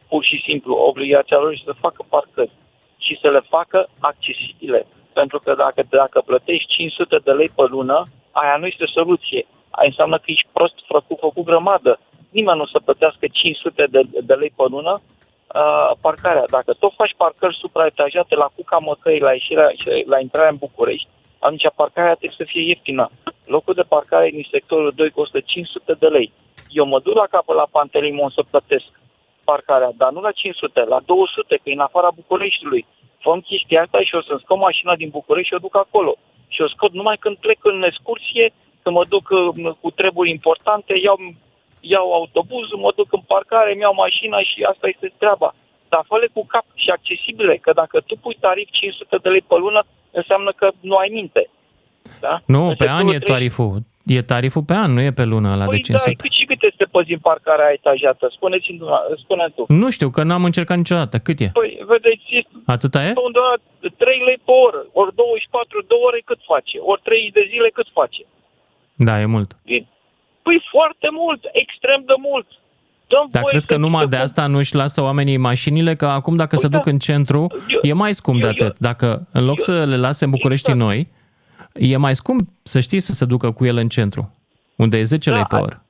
[0.08, 2.50] Pur și simplu, obligația lor este să facă parcări
[2.98, 4.86] și să le facă accesibile.
[5.12, 9.46] Pentru că dacă, dacă plătești 500 de lei pe lună, aia nu este soluție.
[9.70, 11.98] Aia înseamnă că ești prost făcut, făcut grămadă.
[12.30, 16.44] Nimeni nu o să plătească 500 de, de lei pe lună uh, parcarea.
[16.50, 19.70] Dacă tot faci parcări supraetajate la Cuca Măcăi, la, ieșirea,
[20.06, 23.10] la intrarea în București, atunci parcarea trebuie să fie ieftină.
[23.46, 26.32] Locul de parcare din sectorul 2 costă 500 de lei.
[26.70, 28.88] Eu mă duc la capăt la Pantelimon să plătesc
[29.50, 32.86] parcarea, dar nu la 500, la 200, că e în afara Bucureștiului.
[33.24, 36.12] Făm chestia asta și o să-mi scot mașina din București și o duc acolo.
[36.54, 38.46] Și o scot numai când plec în excursie,
[38.82, 41.18] când mă duc uh, cu treburi importante, iau,
[41.80, 45.54] iau autobuzul, mă duc în parcare, îmi iau mașina și asta este treaba.
[45.88, 49.56] Dar fă cu cap și accesibile, că dacă tu pui tarif 500 de lei pe
[49.56, 51.42] lună, înseamnă că nu ai minte.
[52.20, 52.34] Da?
[52.54, 53.74] Nu, În pe an sectorul e trei- tariful.
[54.18, 56.10] E tariful pe an, nu e pe lună la de Păi 500.
[56.10, 58.24] da, cât și cât este pe zi în parcarea etajată?
[58.36, 59.62] Spuneți-mi, dumneavoastră, spune tu.
[59.82, 61.14] Nu știu, că n-am încercat niciodată.
[61.26, 61.48] Cât e?
[61.60, 63.10] Păi, vedeți, este Atâta e?
[63.28, 63.52] undeva
[63.96, 67.88] 3 lei pe oră, ori 24 de ore cât face, ori 3 de zile cât
[68.00, 68.22] face.
[69.06, 69.50] Da, e mult.
[70.46, 72.46] Păi foarte mult, extrem de mult.
[73.12, 75.92] Dăm Dar voie crezi să că numai de asta nu își lasă oamenii mașinile?
[76.00, 77.46] Că acum dacă se duc în centru,
[77.82, 78.74] e mai scump de atât.
[78.78, 81.08] Dacă în loc să le lase în București noi,
[81.78, 84.34] e mai scump să știi să se ducă cu el în centru,
[84.76, 85.82] unde e 10 lei pe oră.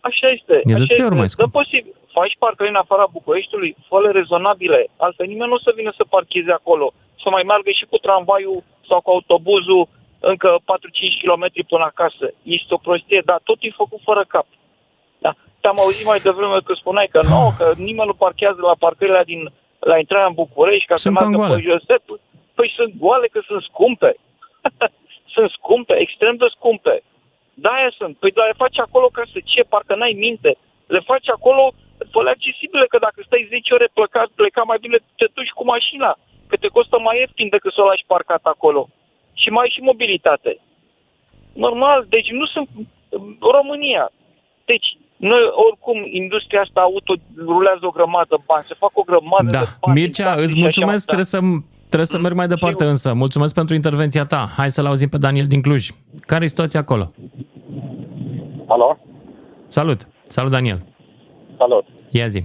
[0.00, 0.54] Așa este.
[0.54, 1.94] E de așa trei ori mai Dă posibil.
[2.18, 4.80] Faci parcări în afara Bucureștiului, fă rezonabile.
[4.96, 6.92] Altfel nimeni nu o să vină să parcheze acolo.
[7.22, 9.88] Să mai meargă și cu tramvaiul sau cu autobuzul
[10.20, 12.26] încă 4-5 km până acasă.
[12.42, 14.46] Este o prostie, dar tot e făcut fără cap.
[15.24, 15.32] Da?
[15.60, 19.40] Te-am auzit mai devreme că spuneai că nu, că nimeni nu parchează la parcările din,
[19.78, 21.68] la intrarea în București ca Sunt să meargă cam pe goale.
[21.68, 22.02] Josep.
[22.54, 24.10] Păi sunt goale că sunt scumpe.
[25.34, 27.02] sunt scumpe, extrem de scumpe.
[27.54, 28.16] Da, aia sunt.
[28.16, 29.62] Păi dar le faci acolo ca să ce?
[29.62, 30.50] Parcă n-ai minte.
[30.86, 31.72] Le faci acolo
[32.10, 36.18] fă accesibile, că dacă stai 10 ore plecat, pleca mai bine te duci cu mașina,
[36.48, 38.88] că te costă mai ieftin decât să o lași parcat acolo.
[39.40, 40.58] Și mai ai și mobilitate.
[41.52, 42.68] Normal, deci nu sunt
[43.40, 44.10] România.
[44.64, 49.44] Deci, noi oricum, industria asta auto rulează o grămadă de bani, se fac o grămadă
[49.44, 50.00] de Da, bani.
[50.00, 51.40] Mircea, taxe îți și așa mulțumesc, mai trebuie să,
[51.92, 53.12] trebuie să merg mai departe însă.
[53.12, 54.42] Mulțumesc pentru intervenția ta.
[54.56, 55.88] Hai să-l auzim pe Daniel din Cluj.
[56.30, 57.12] Care e situația acolo?
[58.66, 58.98] Alo?
[59.66, 60.00] Salut!
[60.22, 60.80] Salut, Daniel!
[61.58, 61.84] Salut!
[62.10, 62.42] Ia zi.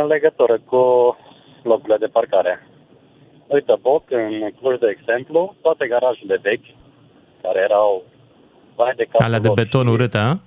[0.00, 0.82] În legătură cu
[1.62, 2.66] locurile de parcare.
[3.46, 6.68] Uite, Boc, în Cluj, de exemplu, toate garajele vechi,
[7.42, 8.02] care erau
[8.76, 10.38] vai de capul Alea de lor beton și urâtă, a?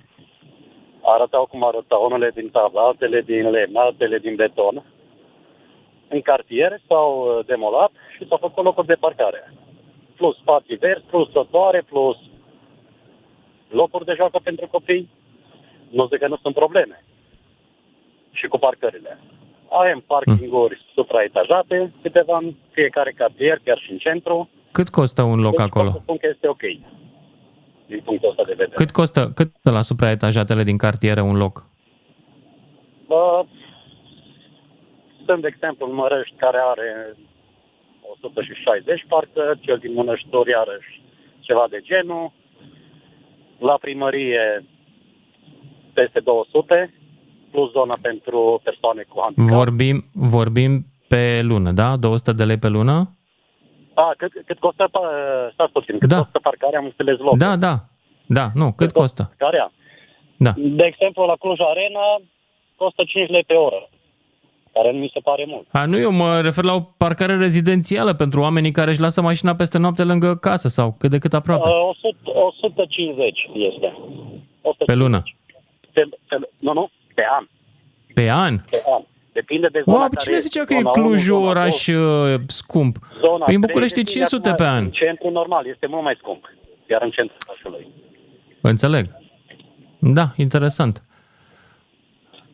[1.02, 4.84] arătau cum arătau, unele din tablă, altele din lemn, altele din beton.
[6.08, 7.90] În cartier s-au uh, demolat
[8.22, 9.52] și s-au făcut locuri de parcare.
[10.16, 12.16] Plus spații verzi, plus trotuare, plus
[13.68, 15.08] locuri de joacă pentru copii.
[15.88, 17.04] Nu zic că nu sunt probleme.
[18.30, 19.18] Și cu parcările.
[19.70, 20.86] Avem parkinguri Hmm.
[20.94, 24.48] supraetajate, câteva în fiecare cartier, chiar și în centru.
[24.72, 25.84] Cât costă un loc Deci acolo?
[25.84, 26.62] pot să spun că este ok.
[27.86, 28.74] Din punctul ăsta de vedere.
[28.74, 31.66] Cât costă, cât costă la supraetajatele din cartiere un loc?
[33.06, 33.44] Bă,
[35.26, 37.16] sunt, de exemplu, în Mărăști care are
[38.22, 41.02] 160 parcă, cel din Mănăștori iarăși
[41.40, 42.32] ceva de genul.
[43.58, 44.64] La primărie
[45.92, 46.94] peste 200,
[47.50, 49.56] plus zona pentru persoane cu handicap.
[49.58, 50.72] Vorbim, vorbim
[51.08, 51.96] pe lună, da?
[51.96, 53.16] 200 de lei pe lună?
[53.94, 56.16] A, cât, cât costă, pa- stați puțin, cât Da.
[56.16, 57.38] costă parcarea, am înțeles locul.
[57.38, 57.74] Da, da.
[58.26, 59.22] Da, nu, cât costă?
[59.22, 59.72] Parcarea.
[60.36, 60.52] Da.
[60.56, 62.06] De exemplu, la Cluj Arena
[62.76, 63.88] costă 5 lei pe oră,
[64.72, 65.66] care nu mi se pare mult.
[65.72, 69.54] A, nu, eu mă refer la o parcare rezidențială pentru oamenii care își lasă mașina
[69.54, 71.68] peste noapte lângă casă sau cât de cât aproape.
[71.68, 73.86] Uh, 100, 150 este.
[74.62, 74.86] 150.
[74.86, 75.22] Pe lună.
[75.92, 77.46] Pe, pe, nu, nu, pe an.
[78.14, 78.58] Pe an?
[78.70, 79.02] Pe an.
[79.32, 82.34] Depinde de zona Wow, care cine zicea că e zona unu, Clujul zona oraș doi.
[82.34, 82.96] uh, scump?
[83.18, 84.84] Zona Păi în trei, București e depinde 500 acum, pe an.
[84.84, 86.44] În centru normal este mult mai scump,
[86.90, 87.86] iar în centru orașului.
[88.60, 89.06] Înțeleg.
[89.98, 91.02] Da, interesant.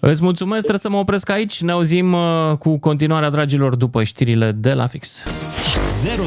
[0.00, 1.60] Îți mulțumesc, trebuie să mă opresc aici.
[1.60, 5.22] Ne auzim uh, cu continuarea, dragilor, după știrile de la fix.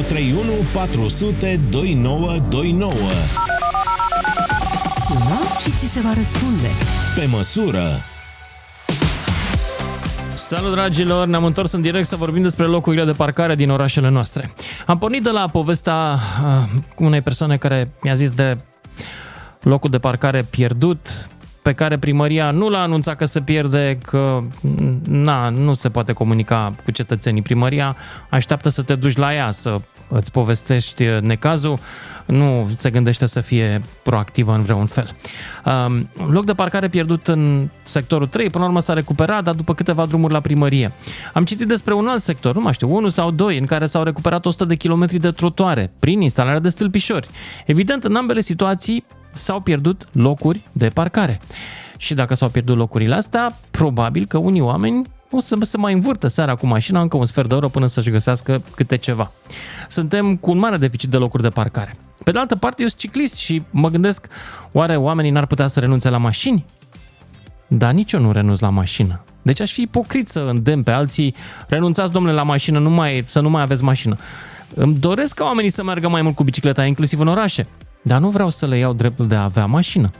[0.08, 0.42] 031
[0.72, 2.92] 400 2929.
[5.06, 6.68] Sună și ți se va răspunde.
[7.16, 7.90] Pe măsură.
[10.34, 11.26] Salut, dragilor!
[11.26, 14.50] Ne-am întors în direct să vorbim despre locurile de parcare din orașele noastre.
[14.86, 18.58] Am pornit de la povestea uh, unei persoane care mi-a zis de
[19.62, 21.28] locul de parcare pierdut,
[21.62, 24.42] pe care primăria nu l-a anunțat că se pierde, că
[25.04, 27.42] na, nu se poate comunica cu cetățenii.
[27.42, 27.96] Primăria
[28.28, 31.78] așteaptă să te duci la ea, să îți povestești necazul,
[32.26, 35.10] nu se gândește să fie proactivă în vreun fel.
[35.64, 39.74] Um, loc de parcare pierdut în sectorul 3, până la urmă s-a recuperat, dar după
[39.74, 40.92] câteva drumuri la primărie.
[41.34, 44.02] Am citit despre un alt sector, nu mai știu, unul sau doi, în care s-au
[44.02, 47.28] recuperat 100 de kilometri de trotuare prin instalarea de stâlpișori.
[47.66, 51.40] Evident, în ambele situații s-au pierdut locuri de parcare.
[51.96, 56.26] Și dacă s-au pierdut locurile astea, probabil că unii oameni o să se mai învârtă
[56.26, 59.32] seara cu mașina încă un sfert de oră până să-și găsească câte ceva.
[59.88, 61.96] Suntem cu un mare deficit de locuri de parcare.
[62.24, 64.26] Pe de altă parte, eu sunt ciclist și mă gândesc,
[64.72, 66.64] oare oamenii n-ar putea să renunțe la mașini?
[67.66, 69.24] Dar nici eu nu renunț la mașină.
[69.42, 71.34] Deci aș fi ipocrit să îndemn pe alții,
[71.68, 74.16] renunțați, domnule, la mașină, nu mai, să nu mai aveți mașină.
[74.74, 77.66] Îmi doresc ca oamenii să meargă mai mult cu bicicleta, inclusiv în orașe.
[78.02, 80.10] Dar nu vreau să le iau dreptul de a avea mașină.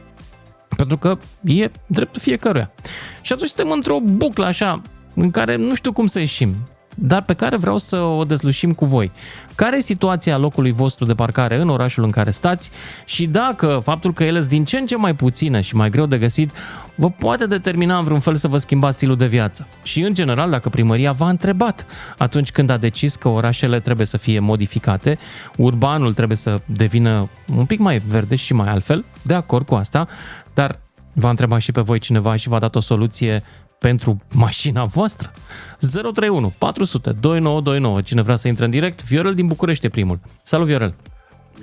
[0.76, 2.72] Pentru că e dreptul fiecăruia.
[3.20, 4.82] Și atunci suntem într-o buclă așa,
[5.14, 6.54] în care nu știu cum să ieșim,
[6.94, 9.10] dar pe care vreau să o dezlușim cu voi.
[9.54, 12.70] Care e situația locului vostru de parcare în orașul în care stați
[13.04, 16.06] și dacă faptul că ele sunt din ce în ce mai puține și mai greu
[16.06, 16.50] de găsit,
[16.94, 19.66] vă poate determina în vreun fel să vă schimbați stilul de viață.
[19.82, 21.86] Și în general, dacă primăria v-a întrebat
[22.18, 25.18] atunci când a decis că orașele trebuie să fie modificate,
[25.56, 30.08] urbanul trebuie să devină un pic mai verde și mai altfel, de acord cu asta,
[30.54, 30.78] dar
[31.14, 33.42] v-a întrebat și pe voi cineva și v-a dat o soluție
[33.88, 35.30] pentru mașina voastră?
[35.78, 38.00] 031 400 2929.
[38.00, 38.98] Cine vrea să intre în direct?
[39.08, 40.18] Viorel din București e primul.
[40.42, 40.94] Salut, Viorel!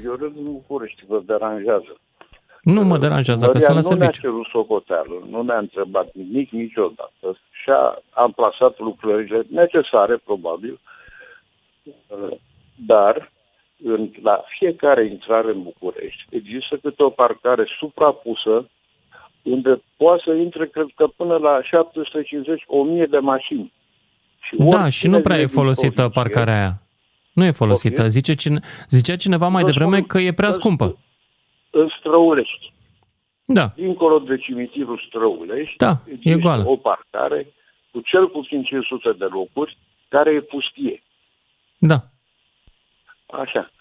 [0.02, 1.92] Viorel din București vă deranjează.
[2.62, 4.22] Nu mă deranjează, dacă Maria sunt la nu ne-a serviciu.
[4.22, 7.28] cerut socoteală, nu ne-a întrebat nimic niciodată
[7.62, 10.80] și a amplasat lucrările necesare, probabil,
[12.08, 12.38] Uh,
[12.76, 13.32] dar
[13.84, 18.70] în, la fiecare intrare în București există câte o parcare suprapusă
[19.52, 23.74] unde poate să intre, cred că, până la 750-1000 de mașini.
[24.41, 26.82] Și Da, oricine și nu prea e vine din folosită provincie, parcarea aia.
[27.34, 28.02] Nu e folosită.
[28.02, 28.12] Poftim?
[28.12, 30.97] Zice cine, zicea cineva mai Vă devreme spun- că e prea vă scumpă.
[31.70, 32.74] În Străulești.
[33.45, 33.72] Da.
[33.76, 36.64] Dincolo de cimitirul Străulești, Da, e există goală.
[36.68, 37.47] o parcare
[37.91, 39.78] cu cel puțin 500 de locuri
[40.08, 41.04] care e pustie.
[41.78, 42.00] Da.
[43.26, 43.72] Așa.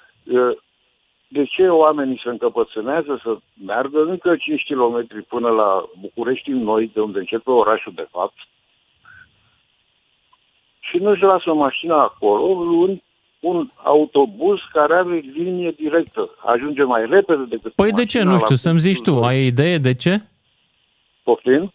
[1.29, 6.91] De ce oamenii se încăpățânează să meargă încă 5 km până la București în noi,
[6.95, 8.37] de unde începe orașul de fapt,
[10.81, 13.03] și nu-și lasă mașina acolo, luând
[13.41, 16.31] un autobuz care are linie directă.
[16.45, 18.19] Ajunge mai repede decât Păi de ce?
[18.19, 19.23] mașina Nu la știu, să-mi zici tu.
[19.23, 20.23] Ai idee de ce?
[21.23, 21.73] Poftim?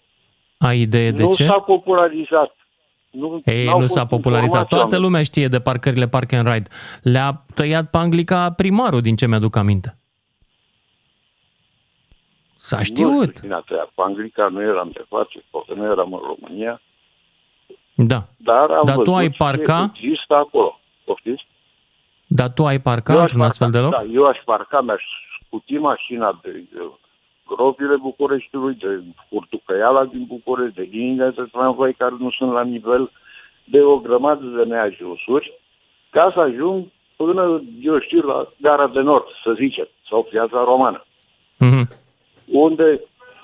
[0.57, 1.45] Ai idee de nu ce?
[1.45, 2.55] s-a popularizat.
[3.13, 4.43] Nu, Ei, n-au nu fost s-a popularizat.
[4.45, 5.03] informații Toată oameni.
[5.03, 6.69] lumea știe de parcările Park and Ride.
[7.01, 9.97] Le-a tăiat pe Anglica primarul, din ce mi-aduc aminte.
[12.57, 13.29] S-a Nu știut.
[13.29, 13.89] știu cine a tăiat.
[13.95, 16.81] Cu Anglica nu eram de față, poate nu eram în România,
[17.95, 18.23] Da.
[18.37, 19.91] dar am Dar tu văzut ai ce parca?
[19.93, 20.79] există acolo.
[21.05, 21.47] Poftiți?
[22.27, 23.91] Dar tu ai parca Eu aș într-un astfel de loc?
[23.91, 25.03] Da, eu aș parca, mi-aș
[25.45, 26.79] scuti mașina de, de
[27.55, 33.11] gropile Bucureștiului, de Furtucăiala din București, de liniile de tramvai care nu sunt la nivel,
[33.63, 35.53] de o grămadă de neajunsuri,
[36.09, 36.85] ca să ajung
[37.15, 41.05] până, eu știu, la Gara de Nord, să zicem, sau Piața Romană,
[41.59, 41.89] Mhm.
[42.45, 43.01] unde,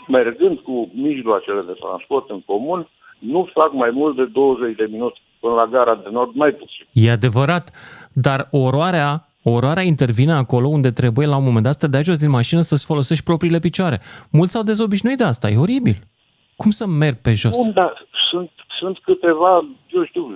[0.08, 2.88] mergând cu mijloacele de transport în comun,
[3.20, 5.20] nu fac mai mult de 20 de minute.
[5.40, 6.86] până la gara de nord mai puțin.
[6.92, 7.72] E adevărat,
[8.14, 12.18] dar oroarea, oroarea intervine acolo unde trebuie la un moment dat să te dai jos
[12.18, 14.02] din mașină să-ți folosești propriile picioare.
[14.30, 15.98] Mulți s-au dezobișnuit de asta, e oribil.
[16.56, 17.56] Cum să merg pe jos?
[17.64, 20.36] Bun, dar sunt, sunt câteva, eu știu,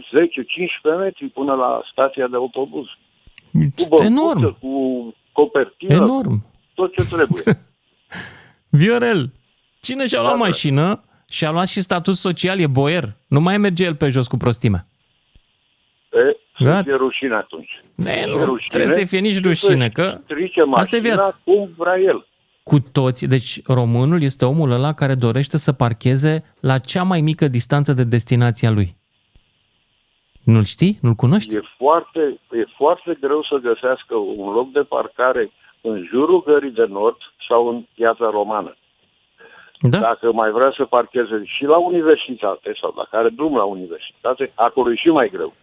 [0.95, 2.85] 10-15 metri până la stația de autobuz.
[3.51, 4.57] Cu Este băncuță, enorm.
[4.59, 6.45] Cu copertină, Enorm.
[6.73, 7.59] tot ce trebuie.
[8.79, 9.29] Viorel,
[9.81, 10.43] cine și-a luat Da, da.
[10.43, 13.15] mașină și a luat și statut social, e boier.
[13.27, 14.85] Nu mai merge el pe jos cu prostimea.
[16.13, 16.77] E, Gata.
[16.77, 17.83] să fie rușine atunci.
[17.95, 20.95] Ne, Să nu fie rușine trebuie să fie nici și rușine, să-și că strice asta
[20.95, 21.37] e mașina viața.
[21.43, 22.27] cum vrea el.
[22.63, 27.47] Cu toți, deci românul este omul ăla care dorește să parcheze la cea mai mică
[27.47, 28.95] distanță de destinația lui.
[30.43, 30.97] Nu-l știi?
[31.01, 31.55] Nu-l cunoști?
[31.55, 32.19] E foarte,
[32.51, 35.51] e foarte greu să găsească un loc de parcare
[35.81, 37.17] în jurul gării de nord
[37.49, 38.75] sau în piața romană.
[39.79, 39.99] Da.
[39.99, 44.91] Dacă mai vrea să parcheze și la universitate sau dacă are drum la universitate, acolo
[44.91, 45.53] e și mai greu.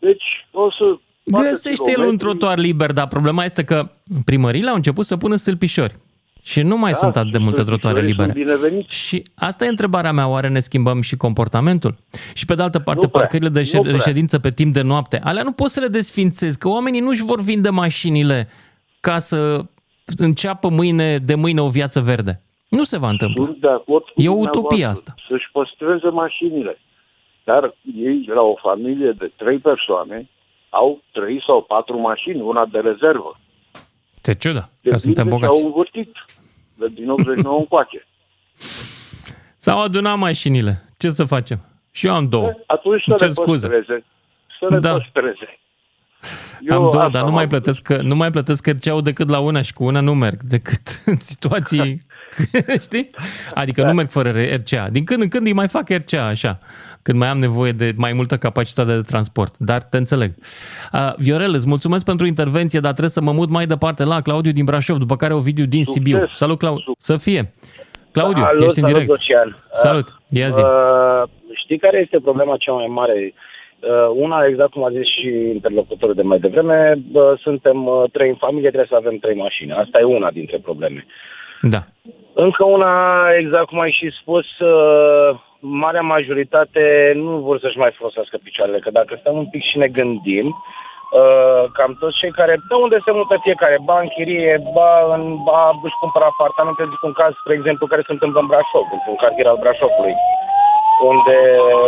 [0.00, 0.22] Deci
[0.52, 0.84] o să...
[1.30, 2.16] facă Găsește el un kilometri.
[2.26, 3.88] trotuar liber, dar problema este că
[4.24, 5.94] primările au început să pună stâlpișori.
[6.42, 8.48] Și nu mai Da, sunt atât de și multe trotuare stâlpișorii libere.
[8.48, 8.96] sunt bineveniți.
[8.96, 11.96] Și asta e întrebarea mea, oare ne schimbăm și comportamentul?
[12.34, 13.92] Și pe de altă parte, prea, parcările de nu șed- prea.
[13.92, 17.40] reședință pe timp de noapte, alea nu poți să le desfințezi, că oamenii nu-și vor
[17.40, 18.48] vinde mașinile
[19.00, 19.64] ca să
[20.16, 22.42] înceapă mâine, de mâine o viață verde.
[22.68, 23.44] Nu se va întâmpla.
[23.44, 25.14] Sunt de acord cu E o dumneavoastră utopie asta.
[25.28, 26.78] Să-și păstreze mașinile.
[27.44, 30.28] Dar ei, la o familie de trei persoane,
[30.68, 33.38] au trei sau patru mașini, una de rezervă.
[34.22, 35.60] Te ciudă, că Depinde suntem ce bogați.
[35.60, 36.12] au învârtit.
[36.74, 38.06] De din 89 încoace.
[39.56, 40.82] S-au adunat mașinile.
[40.98, 41.58] Ce să facem?
[41.90, 42.52] Și eu am două.
[42.66, 43.68] Atunci să Îmi cer le scuze.
[43.68, 44.04] păstreze.
[44.58, 44.92] Să le Da.
[44.92, 45.58] păstreze.
[46.70, 47.48] am două, asta dar nu am mai avut.
[47.48, 50.80] plătesc, că, nu mai plătesc RCA-ul decât la una și cu una nu merg, decât
[51.06, 52.06] în situații,
[52.86, 53.10] știi?
[53.54, 54.88] Adică nu merg fără RCA.
[54.90, 56.58] Din când în când îi mai fac RCA, așa,
[57.02, 59.54] când mai am nevoie de mai multă capacitate de transport.
[59.58, 60.30] Dar te înțeleg.
[60.92, 64.52] Uh, Viorel, îți mulțumesc pentru intervenție, dar trebuie să mă mut mai departe la Claudiu
[64.52, 66.28] din Brașov, după care Ovidiu din Sibiu.
[66.30, 66.92] Salut, Claudiu.
[66.98, 67.52] Să fie.
[68.12, 69.08] Claudiu, Alo, ești în salut, direct.
[69.08, 69.56] Lucian.
[69.70, 70.60] Salut, ia zi.
[70.60, 71.22] Uh,
[71.62, 73.34] știi care este problema cea mai mare?
[73.80, 78.28] Uh, una, exact cum a zis și interlocutorul de mai devreme, uh, suntem uh, trei
[78.28, 79.72] în familie, trebuie să avem trei mașini.
[79.72, 81.06] Asta e una dintre probleme.
[81.60, 81.78] Da.
[82.34, 82.92] Încă una,
[83.38, 88.90] exact cum ai și spus, uh, marea majoritate nu vor să-și mai folosească picioarele, că
[88.90, 93.12] dacă stăm un pic și ne gândim, uh, cam toți cei care, de unde se
[93.12, 97.54] mută fiecare, ba în chirie, ba, în, ba își cumpără apartamente, zic un caz, spre
[97.54, 100.14] exemplu, care se întâmplă în Brașov, într-un cartier al Brașovului,
[101.12, 101.38] unde,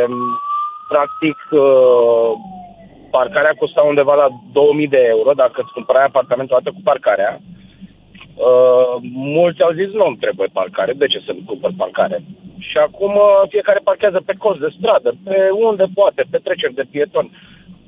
[0.07, 0.15] um,
[0.93, 2.31] practic, uh,
[3.11, 7.33] parcarea costa undeva la 2000 de euro, dacă îți cumpărai apartamentul odată cu parcarea,
[8.35, 8.97] Uh,
[9.37, 12.23] mulți au zis nu îmi trebuie parcare, de ce să-mi cumpăr parcare?
[12.59, 15.37] Și acum uh, fiecare parchează pe colț de stradă, pe
[15.69, 17.27] unde poate, pe treceri de pieton.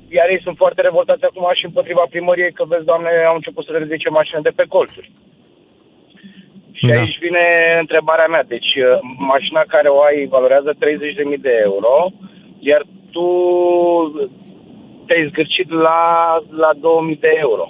[0.09, 3.71] Iar ei sunt foarte revoltați acum și împotriva primăriei că, vezi, doamne, au început să
[3.71, 5.11] le ridice mașinile de pe colțuri.
[6.71, 6.99] Și Da.
[6.99, 7.45] aici vine
[7.79, 8.43] întrebarea mea.
[8.43, 11.93] Deci, uh, mașina care o ai valorează 30.000 de euro,
[12.59, 12.81] iar
[13.11, 13.27] tu
[15.07, 16.01] te-ai zgârcit la,
[16.49, 17.69] la 2.000 de euro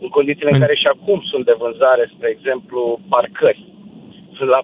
[0.00, 3.64] în condițiile în care și acum sunt de vânzare, spre exemplu, parcări.
[4.36, 4.60] Sunt la,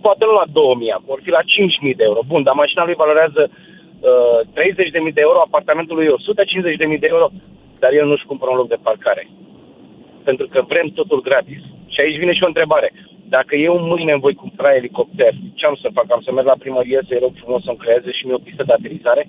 [0.00, 2.20] poate nu la 2000, vor fi la 5000 de euro.
[2.26, 4.38] Bun, dar mașina lui valorează uh,
[5.08, 6.08] 30.000 de euro, apartamentul lui
[6.94, 7.26] 150.000 de euro,
[7.82, 9.28] dar el nu-și cumpără un loc de parcare.
[10.24, 11.62] Pentru că vrem totul gratis.
[11.92, 12.92] Și aici vine și o întrebare.
[13.28, 16.04] Dacă eu mâine îmi voi cumpăra elicopter, ce am să fac?
[16.08, 18.72] Am să merg la primărie să-i rog frumos să-mi creeze și mie o pistă de
[18.72, 19.28] aterizare?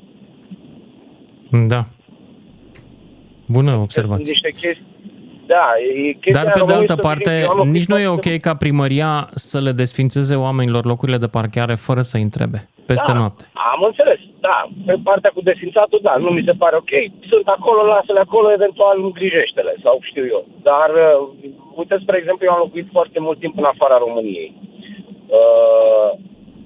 [1.50, 1.82] Da.
[3.46, 4.32] Bună Sunt observație.
[4.32, 4.86] niște chestii...
[5.54, 5.66] Da,
[6.08, 7.98] e chestia Dar pe de românului altă să parte, fie- eu am o nici nu
[8.00, 12.60] e chestie- ok ca primăria să le desfințeze oamenilor locurile de parcare fără să întrebe
[12.92, 13.44] peste Da, noapte.
[13.74, 14.58] Am înțeles, da.
[14.86, 16.94] Pe partea cu desfințatul, da, nu mi se pare ok.
[17.32, 20.42] Sunt acolo, lasă-le acolo, eventual îngrijește-le sau știu eu.
[20.70, 21.28] Dar, uh,
[21.80, 24.50] uite, spre exemplu, eu am locuit foarte mult timp în afara României.
[25.40, 26.10] Uh,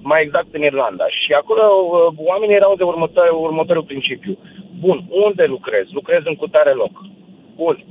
[0.02, 1.06] mai exact în Irlanda.
[1.22, 4.38] Și acolo uh, oamenii erau de următor, următorul principiu.
[4.80, 5.86] Bun, unde lucrez?
[5.92, 6.94] Lucrez în cutare loc.
[7.56, 7.86] Bun,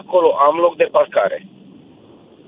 [0.00, 1.38] acolo am loc de parcare.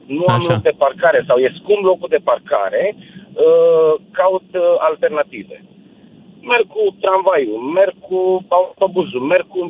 [0.06, 0.52] Nu am Așa.
[0.52, 5.56] loc de parcare sau e scump locul de parcare, uh, caut uh, alternative.
[6.40, 9.68] Merg cu tramvaiul, merg cu autobuzul, merg cu,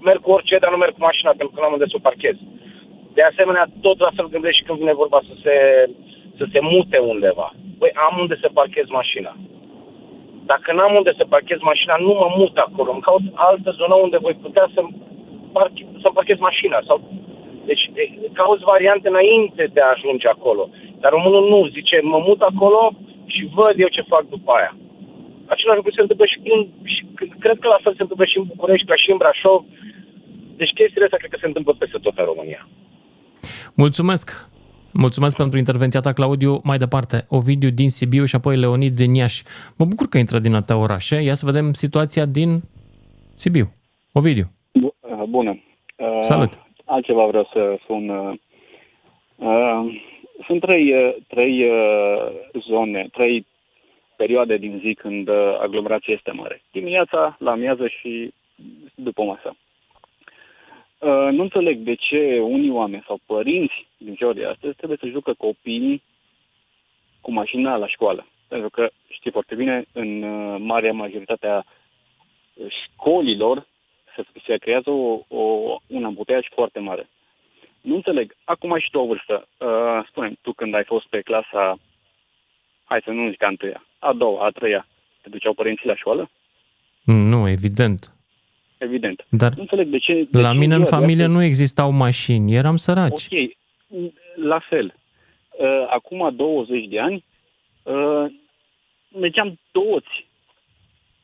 [0.00, 2.06] merg cu orice, dar nu merg cu mașina pentru că nu am unde să o
[2.08, 2.36] parchez.
[3.16, 5.54] De asemenea, tot la fel gândesc și când vine vorba să se,
[6.38, 7.48] să se mute undeva.
[7.78, 9.36] Păi am unde să parchez mașina.
[10.52, 12.90] Dacă n-am unde să parchez mașina, nu mă mut acolo.
[12.92, 14.94] Îmi caut altă zonă unde voi putea să-mi,
[15.56, 16.78] parche, să parchez mașina.
[16.88, 16.96] Sau...
[17.70, 18.02] Deci e,
[18.40, 20.62] cauți variante înainte de a ajunge acolo.
[21.00, 22.80] Dar românul nu, zice, mă mut acolo
[23.34, 24.72] și văd eu ce fac după aia.
[25.54, 26.60] Același lucru se întâmplă și, în,
[26.92, 27.00] și
[27.44, 29.60] cred că la fel se întâmplă și în București, ca și în Brașov.
[30.60, 32.68] Deci chestiile astea cred că se întâmplă peste tot în România.
[33.74, 34.50] Mulțumesc!
[34.92, 36.60] Mulțumesc pentru intervenția ta, Claudiu.
[36.64, 39.42] Mai departe, Ovidiu din Sibiu și apoi Leonid din Iași.
[39.76, 41.22] Mă bucur că intră din atâtea orașe.
[41.22, 42.62] Ia să vedem situația din
[43.34, 43.74] Sibiu.
[44.12, 44.50] Ovidiu.
[45.32, 45.60] Bu- uh, Bună.
[45.96, 46.58] Uh, Salut.
[46.84, 48.08] Altceva vreau să spun.
[48.08, 48.34] uh,
[49.36, 50.00] uh,
[50.46, 52.32] Sunt trei, uh, trei uh,
[52.68, 53.46] zone, trei
[54.16, 56.62] perioade din zi când uh, aglomerația este mare.
[56.72, 58.32] Dimineața, la amiază și
[58.94, 59.56] după masă.
[60.98, 65.06] Uh, Nu înțeleg de ce unii oameni sau părinți din ziua de astăzi trebuie să
[65.06, 66.02] jucă copiii
[67.20, 68.26] cu mașina la școală.
[68.48, 71.62] Pentru că știi foarte bine, în uh, marea majoritate a
[72.68, 73.66] școlilor
[74.16, 75.42] se, se creează o, o,
[75.86, 77.08] un ambuteiaj foarte mare.
[77.80, 78.34] Nu înțeleg.
[78.44, 79.48] Acum ai și tu o vârstă.
[79.58, 81.78] Uh, spune tu când ai fost pe clasa,
[82.84, 84.86] hai să nu zic a întâia, a doua, a treia,
[85.22, 86.30] te duceau părinții la școală?
[87.04, 88.14] Mm, Nu, evident.
[88.78, 89.24] Evident.
[89.28, 90.26] Dar nu înțeleg de ce...
[90.30, 93.28] De La ce mine în ziua de familie astăzi- nu existau mașini, eram săraci.
[93.32, 93.50] Ok,
[94.34, 94.94] la fel.
[95.58, 97.24] Uh, acum 20 de ani,
[97.82, 98.24] uh,
[99.20, 100.26] mergeam toți,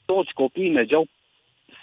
[0.04, 1.06] toți copiii mergeau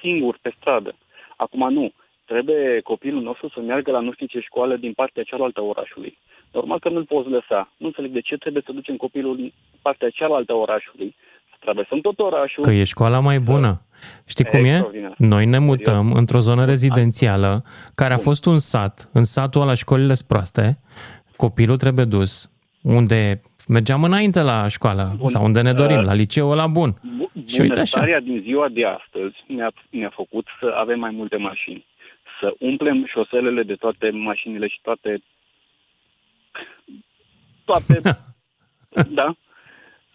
[0.06, 0.96] singuri pe stradă.
[1.36, 1.92] Acum nu.
[2.26, 6.18] Trebuie copilul nostru să meargă la nu știu ce școală din partea cealaltă a orașului.
[6.52, 7.72] Normal că nu-l poți lăsa.
[7.78, 11.16] Nu înțeleg de ce trebuie să ducem copilul din partea cealaltă a orașului.
[11.50, 12.64] Să traversăm tot orașul.
[12.64, 13.82] Că e școala mai bună.
[14.26, 14.70] Știi cum e?
[14.70, 15.14] Extraordinar.
[15.18, 17.64] Noi ne mutăm într-o zonă rezidențială
[17.96, 19.10] care a fost un sat.
[19.14, 20.80] În satul ăla școlile sunt proaste.
[21.36, 22.55] Copilul trebuie dus
[22.86, 25.28] unde mergeam înainte la școală Bun.
[25.28, 26.94] sau unde ne dorim, Uh, la liceu la bun.
[27.48, 28.00] Și uite așa.
[28.00, 31.86] Bunăstarea din ziua de astăzi ne-a, ne-a făcut să avem mai multe mașini.
[32.40, 35.22] Să umplem șoselele de toate mașinile și toate...
[37.66, 38.00] Toate...
[39.20, 39.36] da?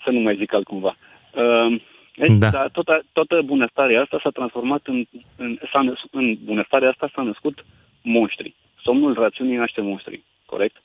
[0.04, 0.96] Să nu mai zic altcumva.
[1.34, 1.80] Uh,
[2.16, 2.48] deci, Da.
[2.50, 2.66] da.
[2.66, 5.04] toată, toată bunăstarea asta s-a transformat în,
[5.36, 7.64] în, s-a năs, în bunăstarea asta s-a născut
[8.02, 8.54] monștri.
[8.82, 10.82] Somnul rațiunii naște monștri, corect?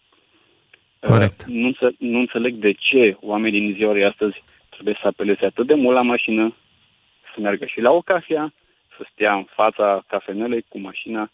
[1.06, 1.46] Corect.
[1.48, 5.46] Uh, nu, înțe- nu înțeleg de ce oamenii din ziua de astăzi trebuie să apeleze
[5.46, 6.56] atât de mult la mașină,
[7.34, 8.54] să meargă și la o cafea,
[8.98, 11.32] să stea în fața cafenelei cu mașina.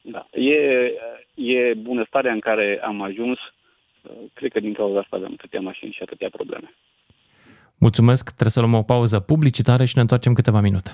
[0.00, 0.26] Da.
[0.40, 0.92] E,
[1.34, 3.38] e bunăstarea în care am ajuns.
[4.02, 6.74] Uh, Cred că din cauza asta avem atâtea mașini și atâtea probleme.
[7.78, 10.90] Mulțumesc, trebuie să luăm o pauză publicitară și ne întoarcem câteva minute.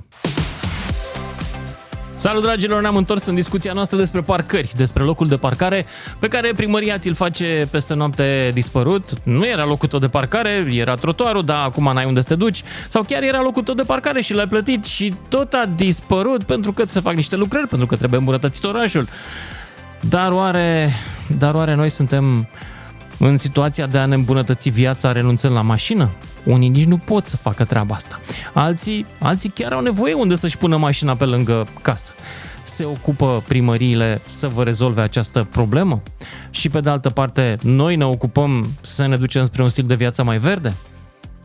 [2.23, 5.87] Salut dragilor, ne-am întors în discuția noastră despre parcări, despre locul de parcare
[6.19, 9.09] pe care primăria ți-l face peste noapte dispărut.
[9.23, 12.63] Nu era locul tău de parcare, era trotuarul, dar acum n-ai unde să te duci.
[12.89, 16.73] Sau chiar era locul tău de parcare și l-ai plătit și tot a dispărut pentru
[16.73, 19.09] că se fac niște lucrări, pentru că trebuie îmbunătățit orașul.
[20.01, 20.91] Dar oare,
[21.39, 22.49] dar oare noi suntem
[23.19, 26.11] în situația de a ne îmbunătăți viața renunțând la mașină?
[26.45, 28.21] Unii nici nu pot să facă treaba asta.
[28.53, 32.15] Alții, alții chiar au nevoie unde să-și pună mașina pe lângă casă.
[32.63, 36.03] Se ocupă primăriile să vă rezolve această problemă?
[36.51, 39.95] Și pe de altă parte, noi ne ocupăm să ne ducem spre un stil de
[39.95, 40.73] viață mai verde?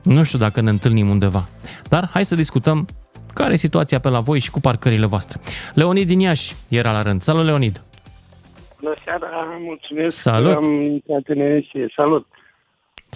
[0.04, 1.48] Nu știu dacă ne întâlnim undeva.
[1.90, 2.88] Dar hai să discutăm
[3.34, 5.40] care e situația pe la voi și cu parcările voastre.
[5.74, 7.22] Leonid din Iași era la rând.
[7.22, 7.82] Salut, Leonid!
[8.82, 9.28] Bună seara,
[9.60, 10.52] mulțumesc Salut.
[10.52, 11.94] că am intrat în emisie.
[11.96, 12.28] Salut!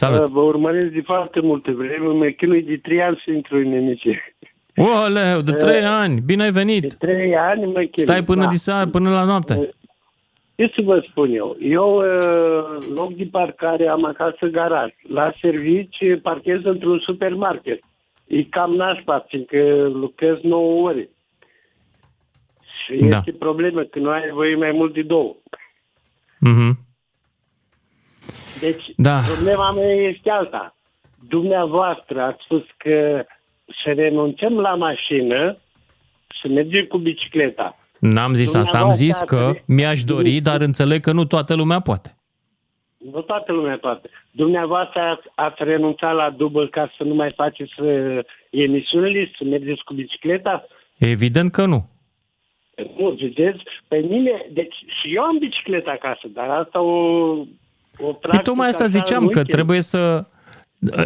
[0.02, 0.20] Salut.
[0.20, 3.72] Uh, Vă urmăresc de foarte multe vreme, mă chinui de trei ani să intru în
[3.72, 4.36] emisie.
[4.76, 6.82] Oleu, de trei ani, bine ai venit!
[6.82, 7.92] De trei ani mă chinui.
[7.94, 8.50] Stai până da.
[8.50, 9.70] de seară, până la noapte.
[10.56, 11.58] Ce să vă spun eu?
[11.60, 14.92] Eu, uh, loc de parcare, am acasă garaj.
[15.08, 17.80] La servici parchez într-un supermarket.
[18.28, 21.10] E cam nașpa, fiindcă lucrez 9 ore.
[22.86, 23.18] Și Da.
[23.18, 25.36] este problemă că nu ai voie mai mult de două.
[26.40, 26.78] Mhm.
[28.62, 29.20] Deci, Da.
[29.36, 30.76] problema mea este alta.
[31.28, 33.26] Dumneavoastră ați spus că
[33.84, 35.54] să renunțăm la mașină,
[36.42, 37.76] să mergem cu bicicleta.
[38.00, 42.16] N-am zis asta, am zis că mi-aș dori, dar înțeleg că nu toată lumea poate.
[43.12, 44.10] Nu toată lumea poate.
[44.32, 49.84] Dumneavoastră ați, ați renunțat la dubl ca să nu mai faceți uh, emisiunile, să mergeți
[49.84, 50.68] cu bicicleta?
[50.98, 51.90] Evident că nu.
[52.98, 53.64] Nu, vedeți?
[53.88, 57.46] Pe mine, deci și eu am bicicleta acasă, dar asta o, o
[57.98, 59.48] Păi tocmai asta așa ziceam, în că weekend.
[59.56, 60.26] trebuie să...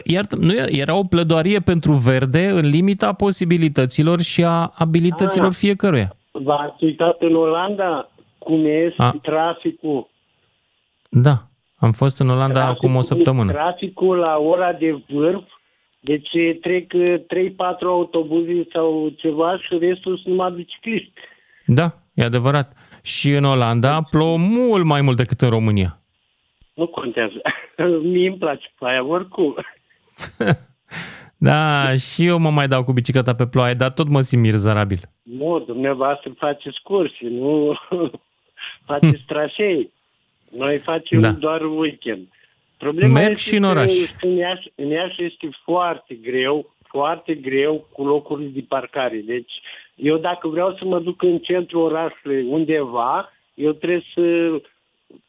[0.04, 5.54] Iar, nu era, era o plădoarie pentru verde în limita posibilităților și a abilităților Ah.
[5.58, 6.16] fiecăruia.
[6.32, 9.12] V-ați uitat în Olanda cum este A.
[9.22, 10.10] traficul?
[11.10, 11.34] Da,
[11.78, 13.52] am fost în Olanda acum o săptămână.
[13.52, 15.44] Traficul la ora de vârf,
[16.00, 16.30] deci
[16.62, 16.92] trec
[17.28, 21.12] 3-4 autobuze sau ceva și restul sunt numai bicicliști.
[21.66, 22.74] Da, e adevărat.
[23.02, 26.00] Și în Olanda plouă mult mai mult decât în România.
[26.76, 27.42] Nu contează.
[28.12, 29.56] Mie îmi place aia oricum.
[31.38, 35.00] Da, și eu mă mai dau cu bicicleta pe ploaie, dar tot mă simt mirzarabil.
[35.22, 37.76] Nu, dumneavoastră faceți cursii, nu
[38.88, 39.90] faceți trasee.
[40.52, 41.32] Noi facem Da.
[41.32, 42.28] doar weekend.
[42.78, 43.92] Problema Merg este și în că oraș.
[44.22, 49.24] În Iași, în Iași este foarte greu, foarte greu cu locurile de parcare.
[49.26, 49.52] Deci,
[49.96, 54.22] eu dacă vreau să mă duc în centrul orașului undeva, eu trebuie să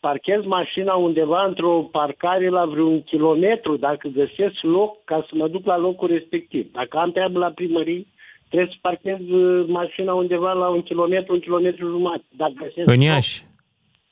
[0.00, 5.66] parchez mașina undeva într-o parcare la vreun kilometru, dacă găsesc loc, ca să mă duc
[5.66, 6.72] la locul respectiv.
[6.72, 8.06] Dacă am treabă la primărie,
[8.48, 12.24] trebuie să parchez uh, mașina undeva la un kilometru, un kilometru jumătate.
[12.36, 13.02] Dacă găsesc În loc.
[13.02, 13.44] Iași.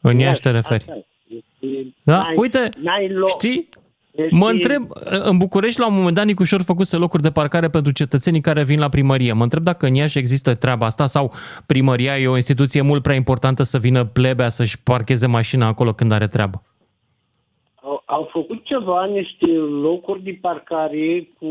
[0.00, 0.84] În Iași te referi.
[0.88, 0.96] Asta
[1.28, 1.34] e.
[1.58, 3.28] Este- Da, n-ai- uite, n-ai loc.
[3.28, 3.68] știi,
[4.16, 7.68] Deci Mă e- întreb, în București la un moment dat Nicușor făcuse locuri de parcare
[7.68, 9.32] pentru cetățenii care vin la primărie.
[9.32, 11.32] Mă întreb dacă în Iași există treaba asta sau
[11.66, 16.12] primăria e o instituție mult prea importantă să vină plebea să-și parcheze mașina acolo când
[16.12, 16.62] are treabă.
[17.74, 19.46] Au, au făcut ceva, niște
[19.82, 21.48] locuri de parcare cu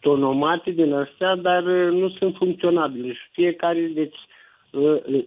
[0.00, 3.12] tonomate din astea, dar uh, nu sunt funcționabile.
[3.12, 4.16] Și fiecare, deci,
[4.70, 5.24] uh, uh,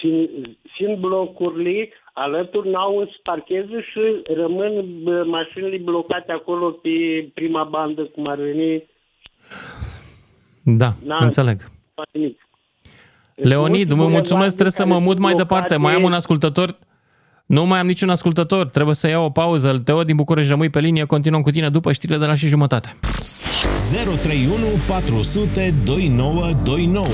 [0.00, 0.28] fiind,
[0.76, 1.88] fiind blocurile,
[2.24, 4.02] alături n-au să parcheze și
[4.40, 6.90] rămân uh, mașinile blocate acolo pe
[7.34, 8.84] prima bandă, cum ar veni.
[10.62, 11.58] Da, N-a- înțeleg.
[11.94, 12.38] Foarte mic.
[13.34, 15.66] Leonid, mă Mulți mulțumesc, trebuie să mă care mut sunt mai departe.
[15.74, 16.78] blocate- Mai am un ascultător.
[17.46, 19.78] Nu mai am niciun ascultător, trebuie să iau o pauză.
[19.84, 22.96] Teo din București, rămâi pe linie, continuăm cu tine după știrile de la și jumătate.
[23.92, 24.56] 031
[24.88, 27.06] 400 2929.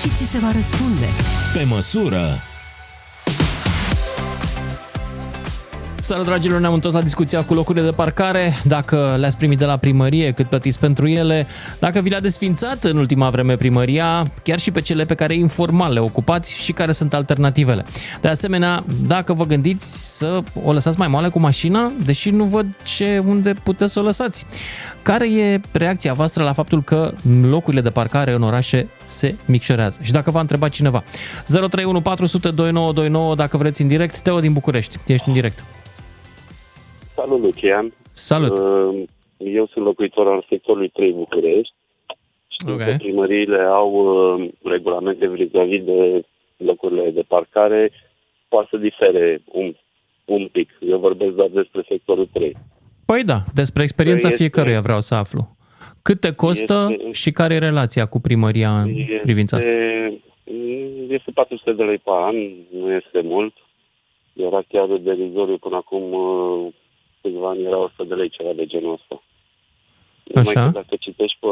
[0.00, 1.06] Sună și ți se va răspunde.
[1.54, 2.42] Pe măsură.
[6.02, 9.76] Salut, dragilor, ne-am întors la discuția cu locurile de parcare, dacă le-ați primit de la
[9.76, 11.46] primărie, cât plătiți pentru ele,
[11.78, 15.92] dacă vi le-a desfințat în ultima vreme primăria, chiar și pe cele pe care informal
[15.92, 17.84] le ocupați și care sunt alternativele.
[18.20, 22.66] De asemenea, dacă vă gândiți să o lăsați mai moale cu mașina, deși nu văd
[22.82, 24.46] ce unde puteți să o lăsați.
[25.02, 29.98] Care e reacția voastră la faptul că locurile de parcare în orașe se micșorează?
[30.02, 31.04] Și dacă v-a întrebat cineva,
[31.46, 35.64] 031 400 2929 dacă vreți în direct, Teo din București, ești în direct.
[37.20, 37.92] Salut, Lucian.
[38.10, 38.58] Salut.
[38.58, 39.02] Uh,
[39.38, 41.74] Eu sunt locuitor al sectorului 3 București.
[42.48, 42.78] Știu Ok.
[42.78, 46.22] că primăriile au uh, regulamente vis-a-vis de
[46.56, 47.90] locurile de parcare.
[48.48, 49.74] Poate să difere un,
[50.24, 50.68] un pic.
[50.80, 52.56] Eu vorbesc doar despre sectorul 3.
[53.04, 55.56] Păi da, despre experiența Este- fiecăruia vreau să aflu.
[56.02, 58.90] Cât te costă Este- și care e relația cu primăria în
[59.22, 59.70] privința asta?
[59.70, 60.20] Este,
[61.08, 62.36] este 400 de lei pe an,
[62.80, 63.54] nu este mult.
[64.32, 66.72] Era chiar derizoriu până acum uh,
[67.22, 69.22] câțiva ani, era 100 de lei, ceva de genul ăsta.
[70.24, 70.64] Numai Așa.
[70.64, 71.48] că dacă citești pe,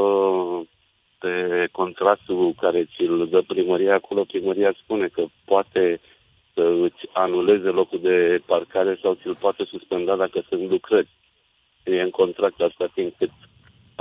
[1.18, 6.00] pe contractul care ți-l dă primăria, acolo primăria spune că poate
[6.54, 11.08] să îți anuleze locul de parcare sau ți-l poate suspenda dacă sunt lucrări.
[11.84, 13.30] E în contract asta timp cât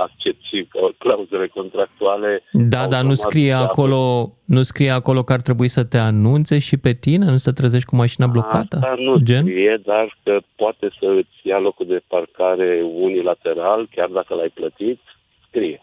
[0.00, 0.68] accept și
[0.98, 2.42] clauzele contractuale.
[2.52, 5.98] Da, dar nu automat scrie se acolo, nu scrie acolo că ar trebui să te
[5.98, 8.76] anunțe și pe tine, nu să te trezești cu mașina blocată?
[8.76, 9.42] Asta nu Gen?
[9.42, 15.00] scrie, dar că poate să îți ia locul de parcare unilateral, chiar dacă l-ai plătit,
[15.48, 15.80] scrie.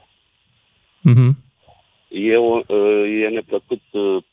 [1.02, 1.38] Mhm.
[2.08, 4.24] Eu, uh, e neplăcut, uh,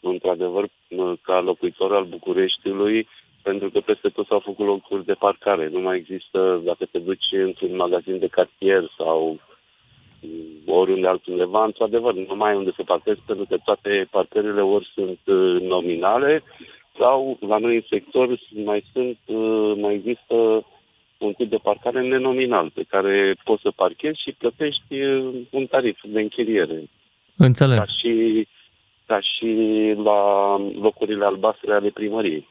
[0.00, 3.08] într-adevăr, uh, ca locuitor al Bucureștiului,
[3.50, 5.68] pentru că peste tot s-au făcut locuri de parcare.
[5.68, 9.18] Nu mai există, dacă te duci într-un magazin de cartier sau
[10.20, 14.90] mm, oriunde altundeva, într-adevăr, nu mai ai unde să parchezi, pentru că toate parcările ori
[14.94, 16.42] sunt uh, nominale
[16.98, 18.26] sau la noi în sector
[18.64, 20.36] mai sunt, uh, mai există
[21.18, 25.98] un tip de parcare nenominal pe care poți să parchezi și plătești uh, un tarif
[26.02, 26.78] de închiriere
[27.36, 27.78] Înțeleg.
[27.78, 28.46] ca și,
[29.06, 29.50] ca și
[30.08, 30.20] la
[30.80, 32.46] locurile albastre ale primăriei.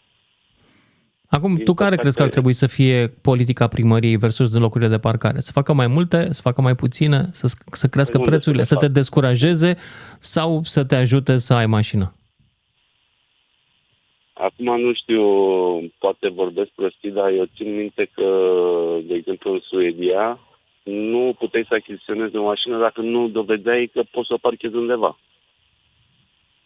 [1.29, 4.99] Acum, tu care crezi că ar trebui să fie politica primăriei versus de locurile de
[4.99, 5.39] parcare?
[5.39, 8.63] Să facă mai multe, să facă mai puține, să, sc- să crească Păi unde prețurile,
[8.63, 9.77] să să le te descurajeze
[10.19, 12.13] sau să te ajute să ai mașină?
[14.33, 15.23] Acum nu știu,
[15.97, 18.27] poate vorbesc prostii, dar eu țin minte că,
[19.03, 20.39] de exemplu, în Suedia,
[20.83, 25.19] nu puteai să achiziționezi o mașină dacă nu dovedeai că poți să o parchezi undeva.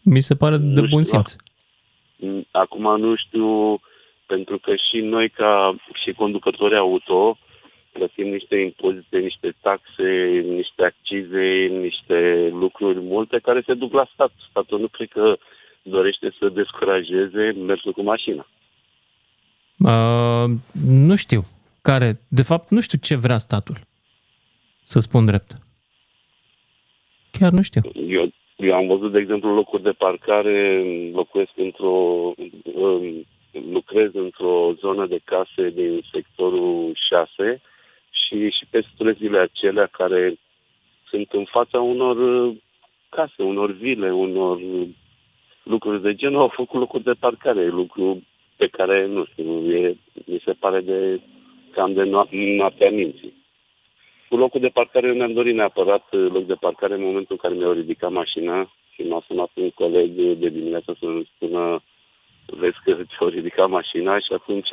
[0.02, 1.36] Mi se pare de Nu bun știu, simț.
[2.16, 3.80] Mm, Acum nu știu,
[4.34, 7.38] pentru că și noi ca și conducători auto
[7.92, 10.10] plătim niște impozite, niște taxe,
[10.58, 11.46] niște accize,
[11.86, 14.32] niște lucruri multe care se duc la stat.
[14.50, 15.36] Statul nu cred că
[15.82, 18.46] dorește să descurajeze mersul cu mașina.
[19.78, 20.50] Uh,
[21.08, 21.42] nu știu
[21.82, 23.76] care, de fapt, nu știu ce vrea statul,
[24.84, 25.50] să spun drept.
[27.30, 27.80] Chiar nu știu.
[28.08, 32.32] Eu, eu am văzut, de exemplu, locuri de parcare, locuiesc într-o,
[32.74, 37.60] um, lucrez într-o zonă de case din sectorul 6
[38.10, 40.34] și, și pe străzile acelea care
[41.08, 42.56] sunt în fața unor uh,
[43.08, 44.88] case, unor vile, unor uh,
[45.62, 48.22] lucruri de genul, au făcut locuri de parcare, lucru
[48.56, 49.96] pe care, nu știu, e,
[50.26, 51.20] mi se pare de
[51.70, 53.32] cam de noap- noaptea minții.
[54.28, 57.36] Cu locul de parcare eu mi-am dorit neapărat uh, loc de parcare în momentul în
[57.36, 61.82] care mi-au ridicat mașina și m-a sunat un coleg de dimineață să-mi spună
[62.46, 64.68] vezi că ți-au ridicat mașina și atunci,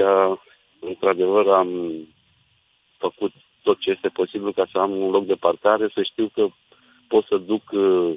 [0.79, 1.69] într-adevăr, am
[2.97, 3.31] făcut
[3.63, 6.47] tot ce este posibil ca să am un loc de parcare, să știu că
[7.07, 8.13] pot să duc uh,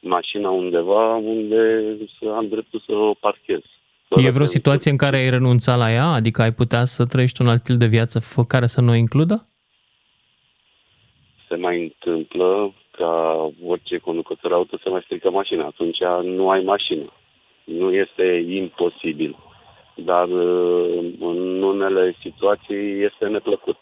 [0.00, 3.62] mașina undeva unde să am dreptul să o parchez.
[4.08, 6.06] E vreo situație în care ai renunțat la ea?
[6.06, 8.94] Adică ai putea să trăiești un alt stil de viață fă care să nu o
[8.94, 9.46] includă?
[11.48, 13.12] Se mai întâmplă ca
[13.66, 15.64] orice conducător auto să mai strică mașina.
[15.64, 17.12] Atunci nu ai mașină.
[17.66, 19.36] Nu este imposibil.
[19.94, 23.76] Dar uh, în unele situații este neplăcut.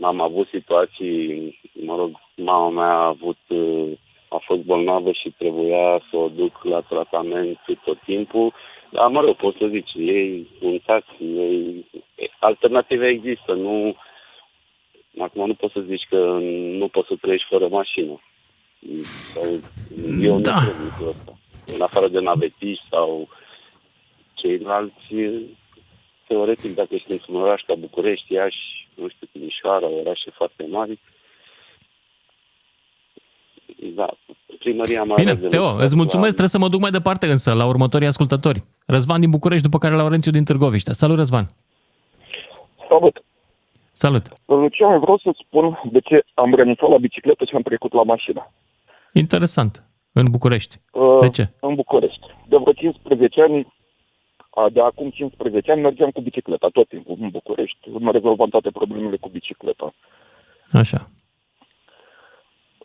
[0.00, 3.90] Am avut situații, mă rog, mama mea a avut, uh,
[4.28, 8.52] a fost bolnavă și trebuia să o duc la tratament tot timpul.
[8.90, 11.84] Dar, mă rog, pot să zici, ei un taxi, ei,
[12.38, 13.96] alternative există, nu,
[15.18, 16.38] acum nu poți să zici că
[16.78, 18.20] nu poți să trăiești fără mașină.
[19.02, 19.44] Sau,
[20.20, 20.54] eu Da.
[20.54, 21.32] nu cred lucrul ăsta.
[21.74, 23.28] În afară de navetiști sau
[24.34, 25.14] ceilalți,
[26.26, 30.98] teoretic, dacă ești într-un oraș ca București, Iași, nu știu, Timișoara, orașe foarte mari,
[33.94, 34.06] da,
[34.58, 36.90] primăria mai Bine, are de Teo, lucrat îți mulțumesc, la- trebuie să mă duc mai
[36.90, 38.62] departe însă, la următorii ascultători.
[38.86, 40.92] Răzvan din București, după care Laurențiu din Târgoviște.
[40.92, 41.46] Salut, Răzvan!
[42.88, 43.22] Salut!
[43.92, 44.26] Salut!
[44.46, 48.52] Lucian, vreau să spun de ce am renunțat la bicicletă și am trecut la mașină.
[49.12, 49.82] Interesant.
[50.20, 50.76] În București.
[50.92, 51.48] Uh, De ce?
[51.60, 52.26] În București.
[52.48, 53.66] De vreo 15 ani,
[54.50, 57.88] a, de acum 15 ani, mergeam cu bicicleta tot timpul în București.
[57.88, 59.92] Mă rezolvam toate problemele cu bicicleta.
[60.72, 61.00] Așa.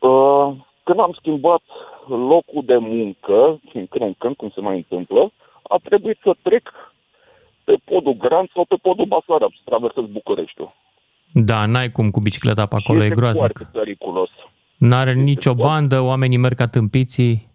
[0.02, 0.48] Uh,
[0.84, 1.62] Când am schimbat
[2.08, 5.32] locul de muncă, din când în când, cum se mai întâmplă,
[5.64, 6.70] a trebuit să trec
[7.64, 10.74] pe podul Grand sau pe podul Basarab, să traversez Bucureștiul.
[11.34, 13.58] Da, n-ai cum cu bicicleta pe acolo, și e este groaznic.
[13.58, 14.30] foarte periculos.
[14.88, 17.50] N-are nicio bandă, oamenii merg ca tâmpiții.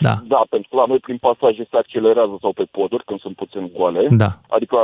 [0.00, 0.14] Da.
[0.24, 3.70] Da, pentru că la noi prin pasaje se accelerează sau pe poduri când sunt puțin
[3.76, 4.06] goale.
[4.10, 4.40] Da.
[4.48, 4.76] Adică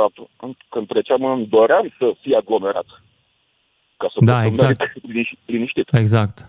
[0.69, 2.85] când treceam îmi doream să fie aglomerat.
[3.97, 4.77] Ca să Da, pot să exact.
[4.79, 5.87] merg liniș- liniștit.
[5.93, 6.45] Exact.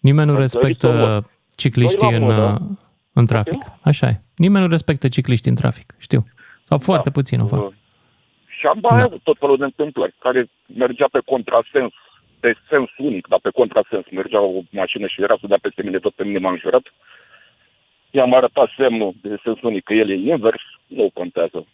[0.00, 1.24] Nimeni nu Am trăit să respectă mor.
[1.56, 2.58] cicliștii Noi în, la modă.
[2.70, 2.76] uh,
[3.12, 3.62] în trafic.
[3.84, 4.20] Așa e.
[4.36, 6.24] Nimeni nu respectă cicliștii în trafic, știu.
[6.64, 7.60] Sau foarte puțin o fac.
[7.60, 7.72] Uh,
[8.58, 11.92] Și am mai avut tot felul de întâmplări care mergea pe contrasens,
[12.42, 15.98] pe sens unic, dar pe contrasens mergea o mașină și era să dea peste mine,
[15.98, 16.82] tot pe mine m-a înjurat.
[18.10, 21.66] I-am arătat semnul de sens unic că el e invers, nu contează.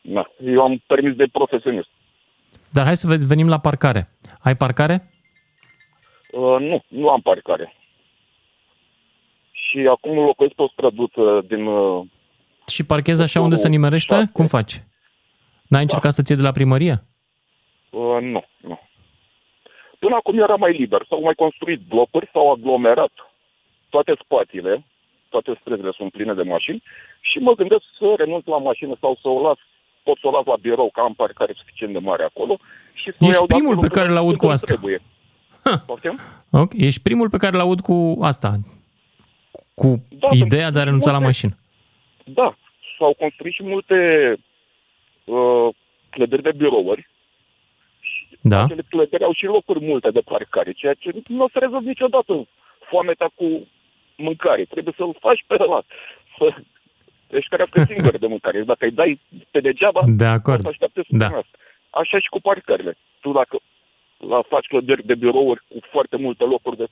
[0.00, 1.88] Na, eu am permis de profesionist.
[2.72, 4.08] Dar hai să ve- venim la parcare.
[4.40, 5.10] Ai parcare?
[6.32, 7.74] Uh, nu, nu am parcare.
[9.52, 11.66] Și acum locuiesc pe o străduță din...
[11.66, 12.04] Uh,
[12.66, 14.28] Și parchezi așa unde se nimerește?
[14.32, 14.82] Cum faci?
[15.68, 17.04] N-ai încercat să-ți iei de la primărie?
[17.90, 18.80] uh, nu, nu.
[20.02, 21.00] Până acum era mai liber.
[21.08, 23.12] S-au mai construit blocuri, s-au aglomerat
[23.88, 24.84] toate spațiile,
[25.28, 26.82] toate străzile sunt pline de mașini
[27.20, 29.58] și mă gândesc să renunț la mașină sau să o las,
[30.02, 32.54] pot să o las la birou, că am parcare suficient de mare acolo
[32.92, 34.72] și să o Ești iau dacă primul pe lucrez care l-aud când cu îmi asta.
[34.74, 34.98] Trebuie.
[35.86, 36.18] Poftim?
[36.50, 36.70] Ok.
[36.76, 38.50] Ești primul pe care l-aud cu asta.
[39.74, 41.52] Cu Da, ideea de a renunța la multe- mașină.
[42.24, 42.56] Da,
[42.98, 43.96] s-au construit și multe
[45.24, 45.68] uh,
[46.10, 47.08] clădiri de birouri.
[48.42, 48.62] Da.
[48.62, 52.46] Acele clădiri au și locuri multe de parcare, ceea ce nu o să rezolv niciodată
[52.90, 53.66] foamea cu
[54.16, 54.64] mâncare.
[54.64, 55.82] Trebuie să-l faci pe ăla.
[56.38, 56.54] Să
[57.28, 58.62] își crească singur de mâncare.
[58.62, 59.20] Dacă îi dai
[59.50, 60.58] pe degeaba, De acord.
[60.58, 61.24] o să aștepte să Da.
[61.24, 61.56] primească.
[61.90, 62.96] Așa și cu parcările.
[63.20, 63.58] Tu dacă
[64.16, 66.86] la faci clădiri de birouri cu foarte multe locuri de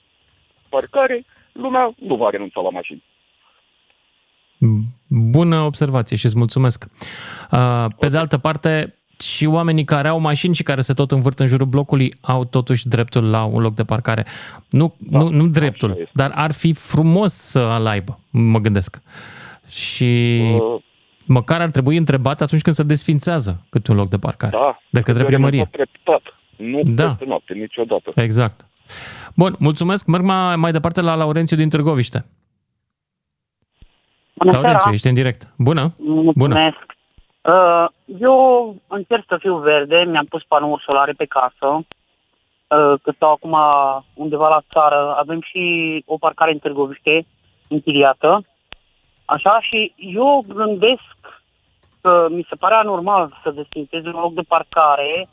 [0.68, 3.03] parcare, lumea nu va renunța la mașini.
[5.09, 6.84] Bună observație și îți mulțumesc.
[7.53, 11.40] Uh, Pe de altă parte, și oamenii care au mașini și care se tot învârt
[11.40, 14.24] în jurul blocului au totuși dreptul la un loc de parcare.
[14.70, 19.00] Nu, Da, nu, nu dreptul, dar ar fi frumos să-l aibă, mă gândesc.
[19.68, 20.80] Și Uh.
[21.24, 24.56] măcar ar trebui întrebat atunci când se desfințează cât un loc de parcare.
[24.56, 25.68] Da, de către trebuie primărie.
[25.72, 26.34] renunțat Treptat.
[26.56, 27.08] Nu Da.
[27.08, 28.12] peste noapte, niciodată.
[28.14, 28.66] Exact.
[29.34, 30.06] Bun, mulțumesc.
[30.06, 32.24] Merg mai, mai departe la Laurențiu din Târgoviște.
[34.34, 34.94] Bună Laurențiu, seara.
[34.94, 35.48] ești în direct.
[35.58, 35.94] Bună.
[35.98, 36.22] Bună.
[36.34, 36.76] Mulțumesc.
[36.76, 36.89] Uh,
[38.20, 43.57] Eu încerc să fiu verde, mi-am pus panouri solare pe casă, uh, că stau acum
[44.14, 47.26] undeva la țară, avem și o parcare în Târgoviște,
[47.68, 48.45] închiriată,
[49.24, 51.43] așa, și eu gândesc
[52.01, 55.28] că mi se pare anormal să desfințez un loc de parcare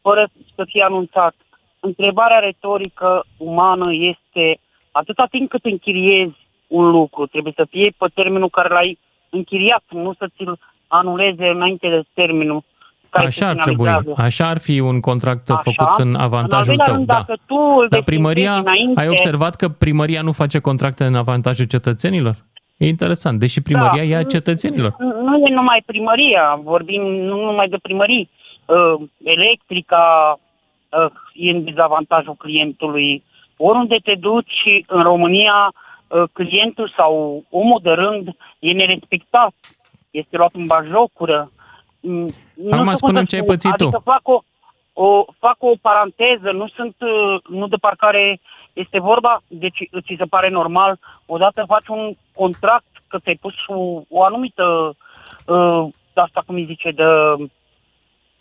[0.00, 1.34] fără să fie anunțat.
[1.80, 4.58] Întrebarea retorică umană este
[4.90, 8.98] atâta timp cât închiriezi un lucru, trebuie să fie pe termenul care l-ai
[9.30, 10.58] închiriat, nu să ți-l
[11.00, 12.62] anuleze înainte de termenul
[13.10, 13.86] care Așa se ar trebui.
[13.86, 14.22] finalizează.
[14.22, 15.60] Așa ar fi un contract Așa.
[15.60, 16.94] făcut în avantajul În al doilea tău.
[16.94, 17.14] rând, Da.
[17.14, 21.14] dacă tu îl Dar deschidezi primăria, înainte- ai observat că primăria nu face contracte în
[21.14, 22.34] avantajul cetățenilor?
[22.76, 24.08] E interesant, deși primăria Da.
[24.08, 24.94] ia cetățenilor.
[24.98, 28.30] Nu e numai primăria, vorbim nu numai de primării.
[28.66, 30.04] Uh, electrica
[30.90, 33.22] uh, e în dezavantajul clientului.
[33.56, 35.72] Oriunde te duci în România,
[36.08, 38.28] uh, clientul sau omul de rând
[38.58, 39.54] e nerespectat.
[40.12, 41.50] Este luat în bajocură.
[42.00, 43.54] Mm, nu știu cum spune-mi să ce ai spun.
[43.54, 43.84] pățit tu.
[43.84, 44.42] adică fac o,
[44.92, 48.40] o, fac o paranteză, nu sunt, uh, nu de parcare
[48.72, 54.00] este vorba, deci ți se pare normal, odată faci un contract că ți-ai pus o,
[54.08, 54.96] o anumită,
[55.46, 57.04] uh, asta cum îi zice, de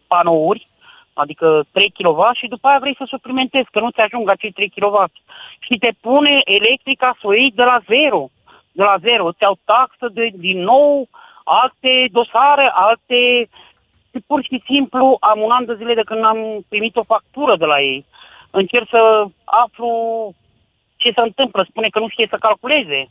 [0.07, 0.67] panouri,
[1.13, 4.73] adică 3 kW și după aia vrei să suplimentezi, că nu ți ajung acei 3
[4.75, 4.97] kW.
[5.59, 8.29] Și te pune electrica să o iei de la zero.
[8.71, 9.27] De la zero.
[9.27, 11.07] Îți iau taxă de, din nou,
[11.43, 13.49] alte dosare, alte...
[14.27, 17.65] Pur și simplu am un an de zile de când am primit o factură de
[17.65, 18.05] la ei.
[18.51, 19.89] Încerc să aflu
[20.97, 21.65] ce se întâmplă.
[21.69, 23.09] Spune că nu știe să calculeze.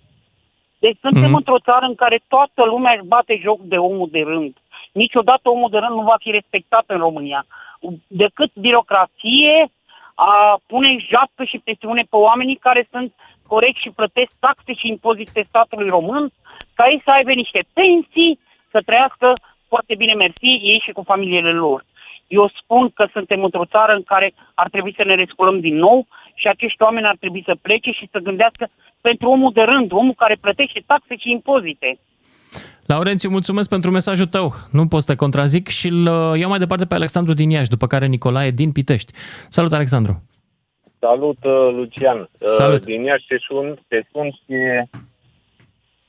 [0.78, 1.34] Deci suntem Mhm.
[1.34, 4.56] într-o țară în care toată lumea își bate joc de omul de rând.
[4.92, 7.46] Niciodată omul de rând nu va fi respectat în România.
[8.06, 9.70] Decât birocrație
[10.14, 13.14] a pune japă și presiune pe oamenii care sunt
[13.52, 16.24] corecți și plătesc taxe și impozite statului român,
[16.76, 18.38] ca ei să aibă niște pensii,
[18.72, 19.28] să trăiască
[19.70, 21.80] foarte bine, mersi, ei și cu familiile lor.
[22.38, 26.06] Eu spun că suntem într-o țară în care ar trebui să ne resculăm din nou
[26.34, 28.64] și acești oameni ar trebui să plece și să gândească
[29.00, 31.98] pentru omul de rând, omul care plătește taxe și impozite.
[32.86, 34.52] Laurențiu, mulțumesc pentru mesajul tău.
[34.72, 37.68] Nu pot să te contrazic și îl uh, iau mai departe pe Alexandru din Iași,
[37.68, 39.12] după care Nicolae din Pitești.
[39.48, 40.29] Salut, Alexandru!
[41.00, 42.28] Salut, uh, Lucian.
[42.38, 42.80] Salut.
[42.80, 44.88] Uh, Din Iași te sun, te sun și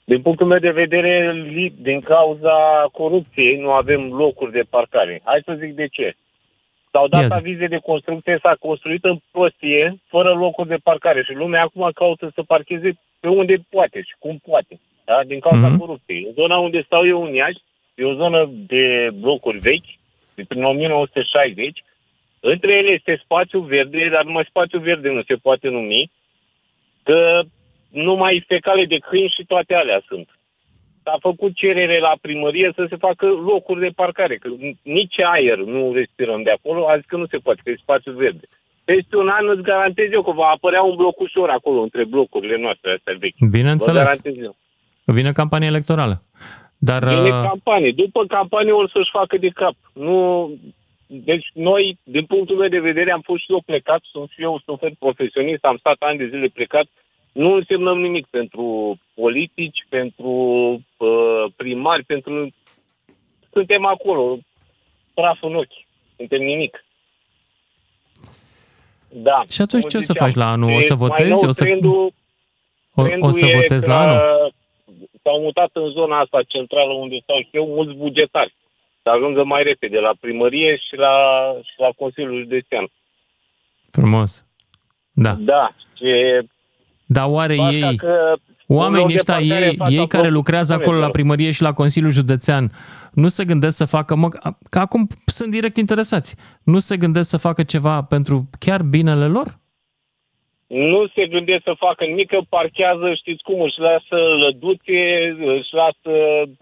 [0.06, 5.22] din punctul meu de vedere, li- din cauza corupției, nu avem locuri de parcare.
[5.24, 6.14] Hai să zic de ce.
[6.92, 7.34] S-au dat Ia zi.
[7.34, 12.32] avize de construcție, s-a construit în prostie, fără locuri de parcare și lumea acum caută
[12.36, 14.80] să parcheze pe unde poate și cum poate.
[15.06, 15.22] Da?
[15.28, 15.78] Din cauza Mhm.
[15.78, 16.24] corupției.
[16.28, 17.62] În zona unde stau eu în Iași,
[17.96, 19.92] e o zonă de blocuri vechi,
[20.36, 21.84] de prin 1960,
[22.42, 26.12] între ele este spațiu verde, dar numai spațiu verde nu se poate numi,
[27.04, 27.42] că
[27.90, 30.30] numai fecale de câini și toate alea sunt.
[31.04, 34.50] S-a făcut cerere la primărie să se facă locuri de parcare, că
[34.84, 38.12] nici aer nu respirăm de acolo, a zis că nu se poate, că e spațiu
[38.12, 38.46] verde.
[38.84, 42.58] Peste un an îți garantez eu că va apărea un bloc ușor acolo, între blocurile
[42.58, 43.36] noastre astea vechi.
[43.38, 44.04] Vă Bineînțeles.
[44.04, 44.56] garantez eu.
[45.06, 46.24] Vine campania electorală.
[46.78, 47.92] Dar Vine uh, campanie.
[47.92, 49.76] După campanie o să-și facă de cap.
[49.94, 50.50] Nu...
[51.14, 54.62] Deci noi, din punctul meu de vedere, am fost și eu plecat, sunt și eu
[54.66, 56.86] șofer profesionist, am stat ani de zile plecat,
[57.32, 60.30] nu însemnăm nimic pentru politici, pentru
[60.98, 62.54] uh, primari, pentru...
[63.52, 64.38] Suntem acolo,
[65.14, 65.86] praf în ochi,
[66.16, 66.86] suntem nimic.
[69.10, 69.44] Da.
[69.50, 70.70] Și atunci cum ce o să ziceam, faci la anul?
[70.70, 71.30] O e să mai votezi?
[71.30, 72.14] nou O să- Trendul,
[72.96, 74.54] o, trendul o să e votezi că la anul?
[75.24, 78.54] S-au mutat în zona asta centrală unde stau și eu mulți bugetari.
[79.04, 81.16] Să ajungă mai repede la primărie și la,
[81.64, 82.88] și la Consiliul Județean.
[83.92, 84.46] Frumos.
[85.12, 85.34] Da.
[85.34, 85.76] Da.
[85.96, 86.12] Și
[87.06, 88.34] Dar oare Asta ei, că
[88.68, 90.96] un loc oamenii de ăștia, parcare ei, în fața ei care blocului lucrează spune, acolo
[90.96, 91.12] la doar.
[91.12, 92.72] primărie și la Consiliul Județean,
[93.12, 94.30] nu se gândesc să facă, mă,
[94.70, 99.60] că acum sunt direct interesați, nu se gândesc să facă ceva pentru chiar binele lor?
[100.72, 105.02] Nu se gândesc să facă nimic, că parchează, știți cum, își lasă lăduțe,
[105.58, 106.14] își lasă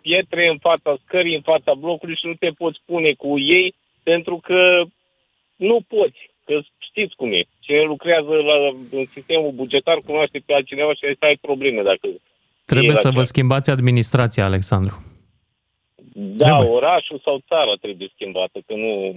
[0.01, 4.39] pietre în fața scării, în fața blocului și nu te poți pune cu ei pentru
[4.43, 4.81] că
[5.55, 6.19] nu poți.
[6.45, 7.41] Că știți cum e.
[7.59, 8.55] Cine lucrează la,
[8.91, 12.07] în sistemul bugetar cunoaște pe altcineva și să ai probleme dacă
[12.65, 14.95] Trebuie e la să vă cea- schimbați administrația, Alexandru.
[16.13, 16.69] Da, Trebuie.
[16.69, 19.13] orașul sau țara trebuie schimbată, că nu...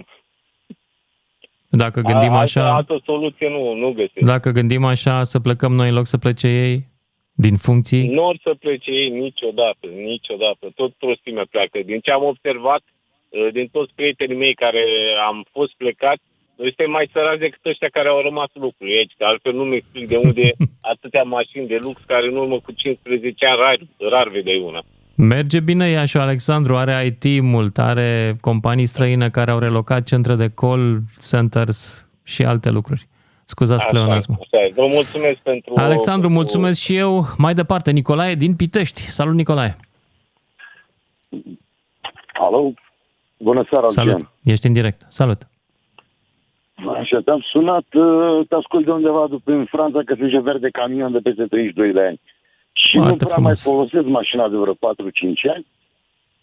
[1.77, 4.25] Dacă gândim altă, așa, altă soluție nu, nu găsesc.
[4.25, 6.91] dacă gândim așa, să plecăm noi în loc să plece ei
[7.35, 10.71] din funcții, Nu or să plece ei niciodată, niciodată.
[10.75, 11.79] Tot prostimea pleacă.
[11.85, 12.83] Din ce am observat,
[13.29, 14.83] uh, din toți prietenii mei care
[15.27, 16.17] am fost plecat,
[16.57, 19.75] noi suntem mai săraci decât ăștia care au rămas lucruri aici, că altfel nu mi
[19.75, 20.51] explic de unde
[20.93, 24.81] atâtea mașini de lux care în urmă cu 15 ani rar, rar vedeai una.
[25.15, 30.35] Merge bine ea și Alexandru, are IT mult, are companii străine care au relocat centre
[30.35, 30.99] de call
[31.29, 33.07] centers și alte lucruri.
[33.45, 34.37] Scuzați pleonasmul.
[34.41, 34.71] Așa e.
[34.75, 35.73] Vă mulțumesc pentru...
[35.75, 37.23] Alexandru, pentru- mulțumesc și eu.
[37.37, 39.01] Mai departe, Nicolae din Pitești.
[39.01, 39.77] Salut, Nicolae.
[42.33, 42.73] Alo?
[43.37, 44.13] Bună seara, Salut.
[44.13, 44.31] Lucian.
[44.43, 45.01] Ești în direct.
[45.09, 45.47] Salut.
[46.75, 51.11] Așa, te-am sunat, uh, te ascult de undeva după în Franța că se verde camion
[51.11, 52.21] de peste 32 de ani.
[52.73, 53.65] Și Foarte nu prea frumos.
[53.65, 54.77] mai folosesc mașina de vreo 4-5
[55.53, 55.65] ani,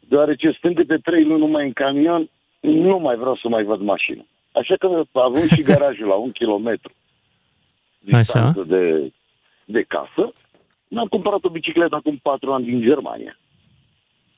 [0.01, 4.27] deoarece stând câte 3 luni numai în camion, nu mai vreau să mai văd mașină.
[4.53, 6.93] Așa că având și garajul la un kilometru
[7.99, 9.13] distanță de,
[9.65, 10.33] de casă,
[10.89, 13.39] mi-am cumpărat o bicicletă acum 4 ani din Germania.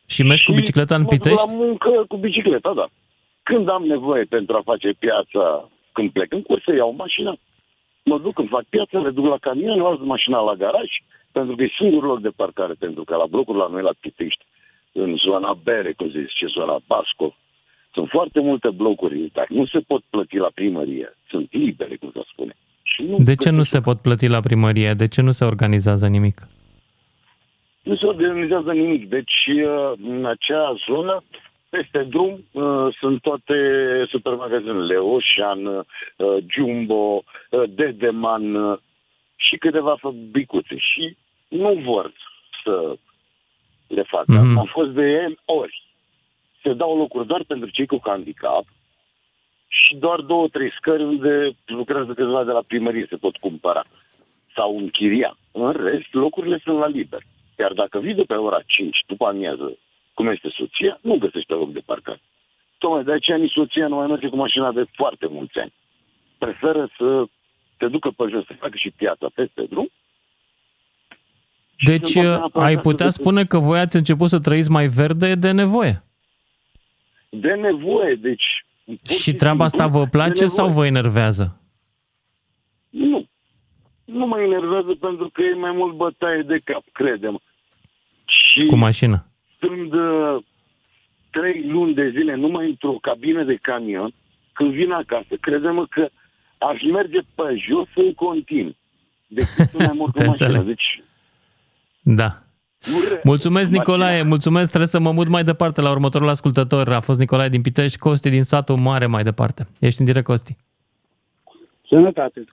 [0.06, 1.46] Și mergi cu bicicleta în Mă duc Pitești?
[1.48, 2.86] la muncă cu bicicleta, da.
[3.42, 7.36] Când am nevoie pentru a face piața, când plec în cursă, iau mașina.
[8.04, 10.90] Mă duc, când fac piața, le duc la camion, las mașina la garaj,
[11.32, 14.44] pentru că e singurul loc de parcare, pentru că la blocul la noi, la Pitești,
[14.92, 17.36] în zona Bere, cum se zice, zona Basco,
[17.92, 21.16] sunt foarte multe blocuri, dar nu se pot plăti la primărie.
[21.28, 22.56] Sunt libere, cum se spune.
[22.82, 24.92] Și nu De ce nu se pot plăti la primărie?
[24.92, 26.40] De ce nu se organizează nimic?
[27.82, 29.08] nu se organizează nimic.
[29.08, 31.22] Deci, uh, în acea zonă,
[31.70, 33.54] peste drum, uh, sunt toate
[34.08, 35.84] supermagazinele, Ocean, uh,
[36.54, 38.78] Jumbo, uh, Dedeman uh,
[39.36, 40.76] și câteva fabricuțe.
[40.76, 41.16] Și
[41.52, 42.12] nu vor
[42.64, 42.96] să
[43.86, 44.32] le facă.
[44.32, 44.58] Mhm.
[44.58, 45.82] Am fost de N ori.
[46.62, 48.64] Se dau locuri doar pentru cei cu handicap
[49.68, 53.84] și doar două, trei scări unde lucrează câțiva de la primărie se pot cumpăra
[54.54, 55.36] sau închiria.
[55.52, 57.22] În rest, locurile sunt la liber.
[57.58, 59.78] Iar dacă vii de pe ora 5 după amiază,
[60.14, 62.20] cum este soția, nu găsești loc de parcare.
[62.78, 65.72] Tocmai de aceea nici soția nu mai merge cu mașina de foarte mulți ani.
[66.38, 67.24] Preferă să
[67.76, 69.88] te ducă pe jos, să facă și piața peste drum.
[71.84, 74.86] Deci sunt foarte ai aproape putea de- spune că voi ați început să trăiți mai
[74.86, 76.02] verde de nevoie.
[77.30, 78.44] De nevoie, deci...
[78.84, 80.90] pur Și treaba asta vă de place sau nevoie.
[80.90, 81.60] vă enervează?
[82.90, 83.26] Nu.
[84.04, 87.40] Nu mă enervează pentru că e mai mult bătaie de cap, credem.
[88.24, 89.26] Și Cu mașină.
[89.56, 90.42] stând uh,
[91.30, 94.12] trei luni de zile numai într-o cabină de camion,
[94.52, 96.08] când vin acasă, credem că
[96.58, 98.76] aș merge pe jos în continuu.
[99.26, 100.48] Decât să mai mor cu Te mașina.
[100.48, 100.66] înțeleg.
[100.74, 101.02] Deci,
[102.02, 102.42] Da.
[103.24, 104.22] Mulțumesc, Nicolae.
[104.22, 104.68] Mulțumesc.
[104.68, 106.92] Trebuie să mă mut mai departe la următorul ascultător.
[106.92, 109.66] A fost Nicolae din Pitești, Costi din satul mare mai departe.
[109.80, 110.56] Ești în direct, Costi.
[111.88, 112.44] Sănătate.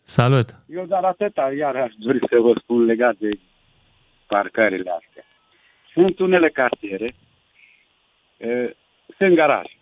[0.00, 0.56] Salut.
[0.68, 3.28] Eu dar atâta, iar aș dori să vă spun legat de
[4.26, 5.24] parcările astea.
[5.92, 7.14] Sunt unele cartiere,
[8.36, 8.76] e,
[9.18, 9.76] sunt garaje.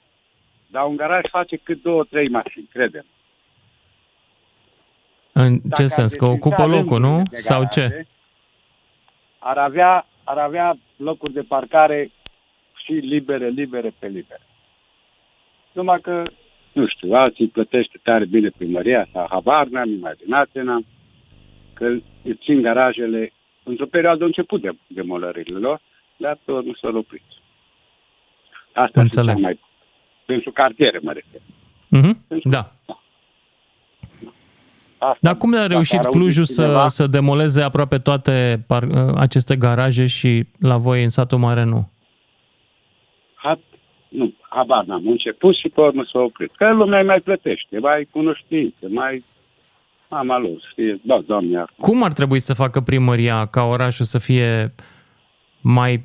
[0.71, 3.05] Dar un garaj face cât două, trei mașini, credem.
[5.33, 6.15] În Dacă ce sens?
[6.15, 7.07] Că ar ocupă exista locul, nu?
[7.15, 8.07] rânduri de Sau ce?
[9.47, 12.11] Garaje, Ar avea, ar avea locuri de parcare
[12.85, 14.43] și libere, libere pe libere.
[15.73, 16.23] Numai că,
[16.73, 20.87] nu știu, alții plătește tare bine primăria sau habar n-am, imaginație n-am,
[21.75, 21.87] că
[22.23, 23.33] îți țin garajele
[23.63, 25.81] într-o perioadă a început de demolările lor,
[26.17, 27.23] dar tot nu s-au oprit.
[28.73, 29.31] Asta Înțeleg.
[29.31, 29.61] sunt mai
[30.25, 31.41] pentru cartiere, mă refer.
[31.89, 32.25] Mhm.
[32.43, 32.73] Da.
[35.21, 38.85] Dar cum a reușit dacă ar auzi Clujul să, cineva- să demoleze aproape toate par,
[39.17, 41.91] aceste garaje și la voi în satul mare nu?
[43.35, 43.59] Ha,
[44.09, 46.57] nu, habar n-am început și pe urmă s-a oprit.
[46.57, 49.25] Că lumea mai plătește, mai cunoștințe, mai
[50.11, 51.75] mama lor, știe, da, doamne, acum.
[51.81, 54.75] Cum ar trebui să facă primăria ca orașul să fie
[55.61, 56.05] mai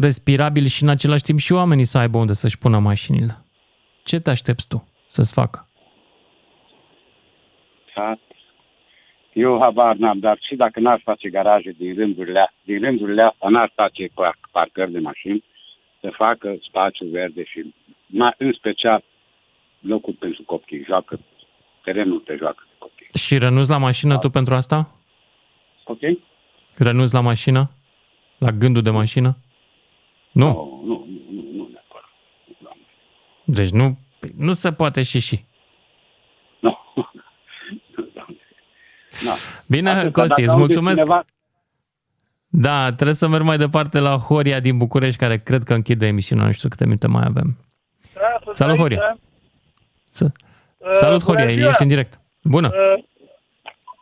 [0.00, 3.44] respirabil și în același timp și oamenii să aibă unde să-și pună mașinile?
[4.04, 5.69] Ce te aștepți tu să-ți facă?
[8.00, 8.18] Ha?
[9.32, 13.48] Eu habar n-am, dar și dacă n-ar face garaje din rândurile, a- din rândurile astea,
[13.48, 15.44] n-ar face par- parcări de mașini,
[16.00, 17.74] să facă spațiu verde și
[18.06, 19.02] mai, în special
[19.80, 21.20] locuri pentru copii, joacă,
[21.84, 23.06] terenul te joacă copii.
[23.18, 24.90] Și renunți la mașină tu pentru asta?
[25.84, 25.98] Ok?
[26.76, 27.70] Renunți la mașină?
[28.38, 29.36] La gândul de mașină?
[30.32, 30.46] Nu.
[30.46, 32.08] Nu, nu, nu, nu neapărat.
[33.44, 33.98] Deci nu,
[34.36, 35.40] nu se poate și și.
[36.60, 36.78] Nu.
[39.24, 39.30] No.
[39.66, 40.98] Bine, Atâta, Costi, dacă îți aude mulțumesc.
[41.00, 41.24] Cineva,
[42.48, 46.44] Da, trebuie să merg mai departe la Horia din București, care cred că închide emisiunea,
[46.46, 47.56] nu știu câte minute mai avem.
[48.14, 49.18] Da, Salut, Horia.
[50.10, 51.68] S- Uh, Salut, bună Horia, ziua.
[51.68, 52.12] ești în direct.
[52.54, 52.68] Bună.
[52.72, 52.98] Uh,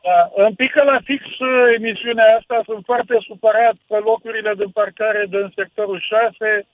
[0.06, 1.48] da, îmi pică la fix uh,
[1.78, 6.66] emisiunea asta, sunt foarte supărat pe locurile de parcare din sectorul 6.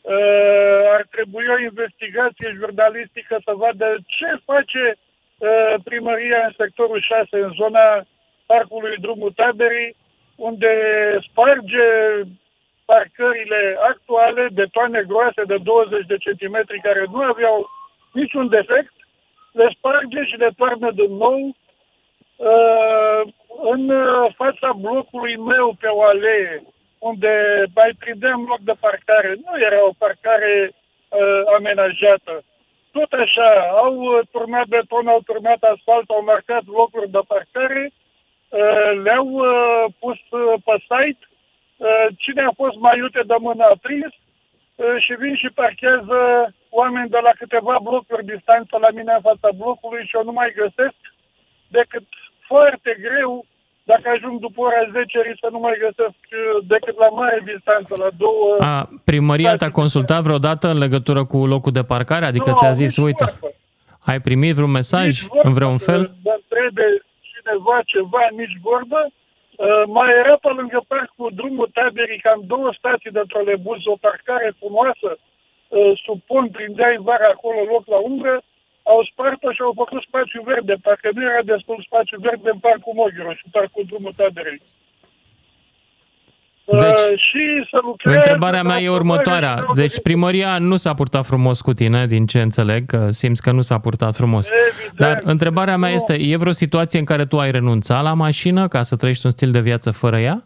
[0.00, 5.02] Uh, ar trebui o investigație jurnalistică să vadă ce face uh,
[5.84, 8.06] primăria în sectorul 6, în zona
[8.46, 9.96] parcului Drumul Taberii,
[10.36, 10.72] unde
[11.28, 11.88] sparge
[12.84, 17.68] parcările actuale de toane groase de 20 de centimetri care nu aveau
[18.12, 18.94] niciun defect,
[19.52, 21.40] le sparge și le toarnă din nou
[22.36, 23.22] uh,
[23.72, 26.62] în uh, fața blocului meu pe o alee,
[26.98, 27.32] unde
[27.74, 29.30] mai prindeam loc de parcare.
[29.44, 32.44] Nu era o parcare uh, amenajată.
[32.92, 33.50] Tot așa,
[33.84, 39.84] au uh, turnat beton, au turnat asfalt, au marcat locuri de parcare, uh, le-au uh,
[39.98, 41.22] pus uh, pe site,
[41.76, 46.18] uh, cine a fost mai iute de mână a prins uh, și vin și parchează
[46.70, 50.52] oameni de la câteva blocuri distanță la mine în fața blocului și eu nu mai
[50.60, 51.00] găsesc
[51.68, 52.06] decât
[52.46, 53.46] foarte greu
[53.92, 56.40] dacă ajung după ora 10 să nu mai găsesc uh,
[56.72, 58.46] decât la mare distanță, la două...
[58.72, 62.24] A, primăria te-a consultat vreodată în legătură cu locul de parcare?
[62.24, 63.48] Adică Nu, ți-a zis, nici uite, vorbă.
[64.10, 66.00] ai primit vreun mesaj Nici vorbă în vreun fel?
[66.00, 66.86] Să întrebe
[67.30, 69.00] cineva ceva, nici vorbă.
[69.08, 73.96] Uh, mai era pe lângă parc cu drumul taberii cam două stații de trolebuz, o
[74.06, 78.34] parcare frumoasă, uh, sub pont, prindeai vara acolo loc la umbră,
[78.92, 82.94] au spart-o și au făcut spațiu verde, parcă nu era destul spațiu verde în parcul
[83.00, 84.60] Moghiru și parcul drumul taberei.
[86.70, 88.16] Deci, uh, și să lucreze...
[88.16, 89.52] Întrebarea mea la e următoarea.
[89.52, 93.42] aprobare și Deci primăria nu s-a purtat frumos cu tine, din ce înțeleg, că simți
[93.42, 94.50] că nu s-a purtat frumos.
[94.96, 98.82] Dar întrebarea mea este, e vreo situație în care tu ai renunțat la mașină ca
[98.82, 100.44] să trăiești un stil de viață fără ea?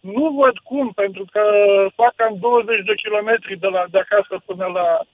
[0.00, 1.42] Nu văd cum, pentru că
[1.94, 5.06] fac cam 20 de kilometri de, la, de acasă până la uh,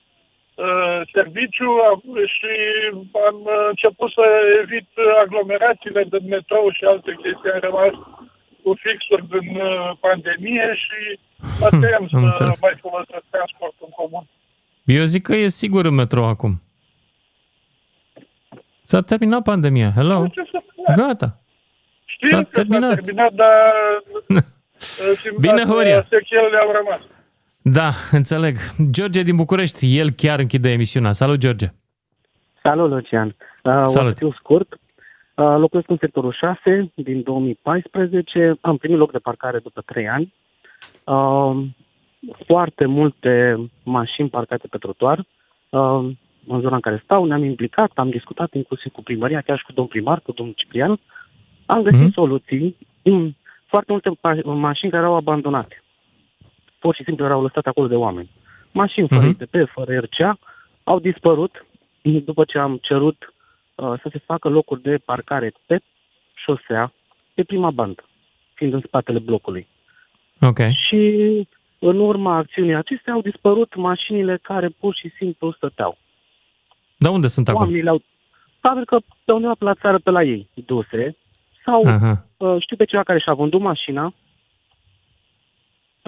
[1.15, 2.01] serviciu a-
[2.37, 2.53] și
[3.29, 4.25] am uh, început să
[4.63, 4.89] evit
[5.25, 7.51] aglomerațiile din metrou și alte chestii.
[7.55, 7.93] Am rămas
[8.63, 10.99] cu fixuri din uh, pandemie și
[11.61, 12.61] mă tem Am să înțeles.
[12.61, 14.25] mai folosesc transportul în comun.
[14.85, 16.53] Eu zic că e sigur în metrou acum.
[18.85, 19.91] S-a terminat pandemia.
[19.95, 20.27] Hello?
[20.27, 20.97] Ce să fac?
[20.97, 21.39] Gata.
[22.05, 22.89] Știu S-a că terminat.
[22.91, 23.73] s-a terminat, dar
[24.37, 24.43] uh,
[25.21, 26.07] simt Bine, că Horia.
[26.09, 27.01] sechelele au rămas.
[27.73, 28.57] Da, înțeleg.
[28.91, 31.13] George din București, el chiar închide emisiunea.
[31.13, 31.67] Salut, George.
[32.63, 33.27] Salut, Lucian.
[33.63, 34.07] Uh, Salut.
[34.07, 34.73] O să fiu scurt.
[35.35, 38.57] Uh, locuiesc în sectorul 6 din 2014.
[38.61, 40.35] Am primit loc de parcare după 3 ani.
[41.05, 41.65] Uh,
[42.47, 45.19] foarte multe mașini parcate pe trotuar.
[45.69, 46.11] Uh,
[46.47, 49.73] în zona în care stau, ne-am implicat, am discutat inclusiv cu primăria, chiar și cu
[49.73, 51.01] domnul primar, cu domnul Ciprian.
[51.67, 52.13] Am găsit Mhm.
[52.13, 52.77] soluții.
[53.05, 53.37] Mm,
[53.67, 55.83] Foarte multe pa- mașini care erau abandonate.
[56.79, 58.31] Pur și simplu erau lăsate acolo de oameni.
[58.73, 59.29] Mașini fără Mhm.
[59.31, 60.39] ITP, fără RCA,
[60.85, 61.67] au dispărut
[62.03, 63.35] după ce am cerut
[63.75, 65.81] uh, să se facă locuri de parcare pe
[66.35, 66.93] șosea,
[67.35, 68.05] pe prima bandă,
[68.55, 69.67] fiind în spatele blocului.
[70.41, 70.59] Ok.
[70.87, 71.03] Și
[71.79, 75.99] în urma acțiunii acestea au dispărut mașinile care pur și simplu stăteau.
[76.97, 77.61] Dar unde sunt acum?
[77.61, 78.03] Oamenii le-au...
[78.61, 81.17] Probabil că pe undeva pe la țară pe la ei, duse,
[81.65, 82.25] sau Aha.
[82.37, 84.15] uh, știu pe cineva care și-a vândut mașina,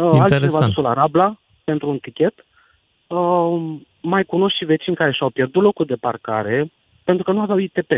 [0.03, 0.75] uh, altcineva a Interesant.
[0.75, 2.45] dus la Rabla pentru un tichet,
[3.07, 6.71] uh, mai cunosc și vecini care și-au pierdut locul de parcare
[7.05, 7.91] pentru că nu aveau ITP.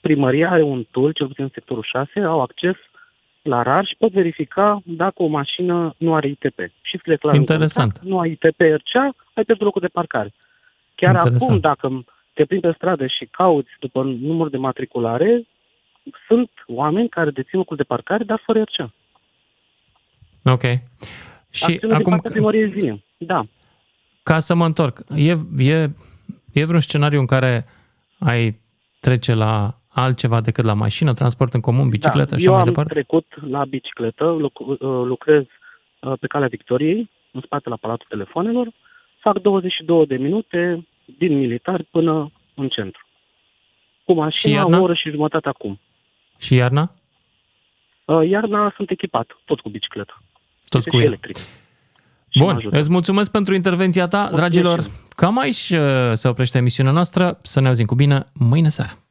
[0.00, 2.76] Primăria are un tool, cel puțin în sectorul 6, au acces
[3.42, 6.58] la RAR și pot verifica dacă o mașină nu are ITP.
[6.82, 7.92] Și scrie clar în Interesant.
[7.92, 10.32] contract, nu ai ITP RCA, ai pierdut locul de parcare.
[10.94, 11.42] Chiar Interesant.
[11.42, 15.46] acum, dacă te plimbi pe stradă și cauți după număr de matriculare,
[16.26, 18.92] sunt oameni care dețin locul de parcare, dar fără RCA.
[20.44, 20.62] Ok.
[21.50, 23.04] Și Acțiune din acum, partea primăriei zile.
[23.16, 23.40] Da.
[24.22, 25.90] ca să mă întorc, e, e,
[26.52, 27.66] e vreun scenariu în care
[28.18, 28.60] ai
[29.00, 32.36] trece la altceva decât la mașină, transport în comun, bicicletă da.
[32.36, 32.92] și Eu așa mai am departe?
[32.92, 35.42] trecut la bicicletă, luc- uh, lucrez
[36.00, 38.68] uh, pe calea Victoriei, în spate la Palatul Telefonelor,
[39.20, 40.86] fac 22 de minute
[41.18, 43.06] din militar până în centru.
[44.04, 44.78] Cu mașina, iarna?
[44.78, 45.80] o oră și jumătate acum.
[46.38, 46.92] Și iarna?
[48.04, 50.22] Uh, Iarna sunt echipat, tot cu bicicletă.
[50.72, 51.08] Tot Este cu și el.
[51.08, 51.36] electric.
[52.34, 52.78] mă Bun, ajută.
[52.78, 54.30] îți mulțumesc pentru intervenția ta.
[54.34, 54.84] Dragilor,
[55.16, 55.80] cam aici uh,
[56.12, 57.38] se oprește emisiunea noastră.
[57.42, 59.02] Să ne auzim cu bine mâine seară.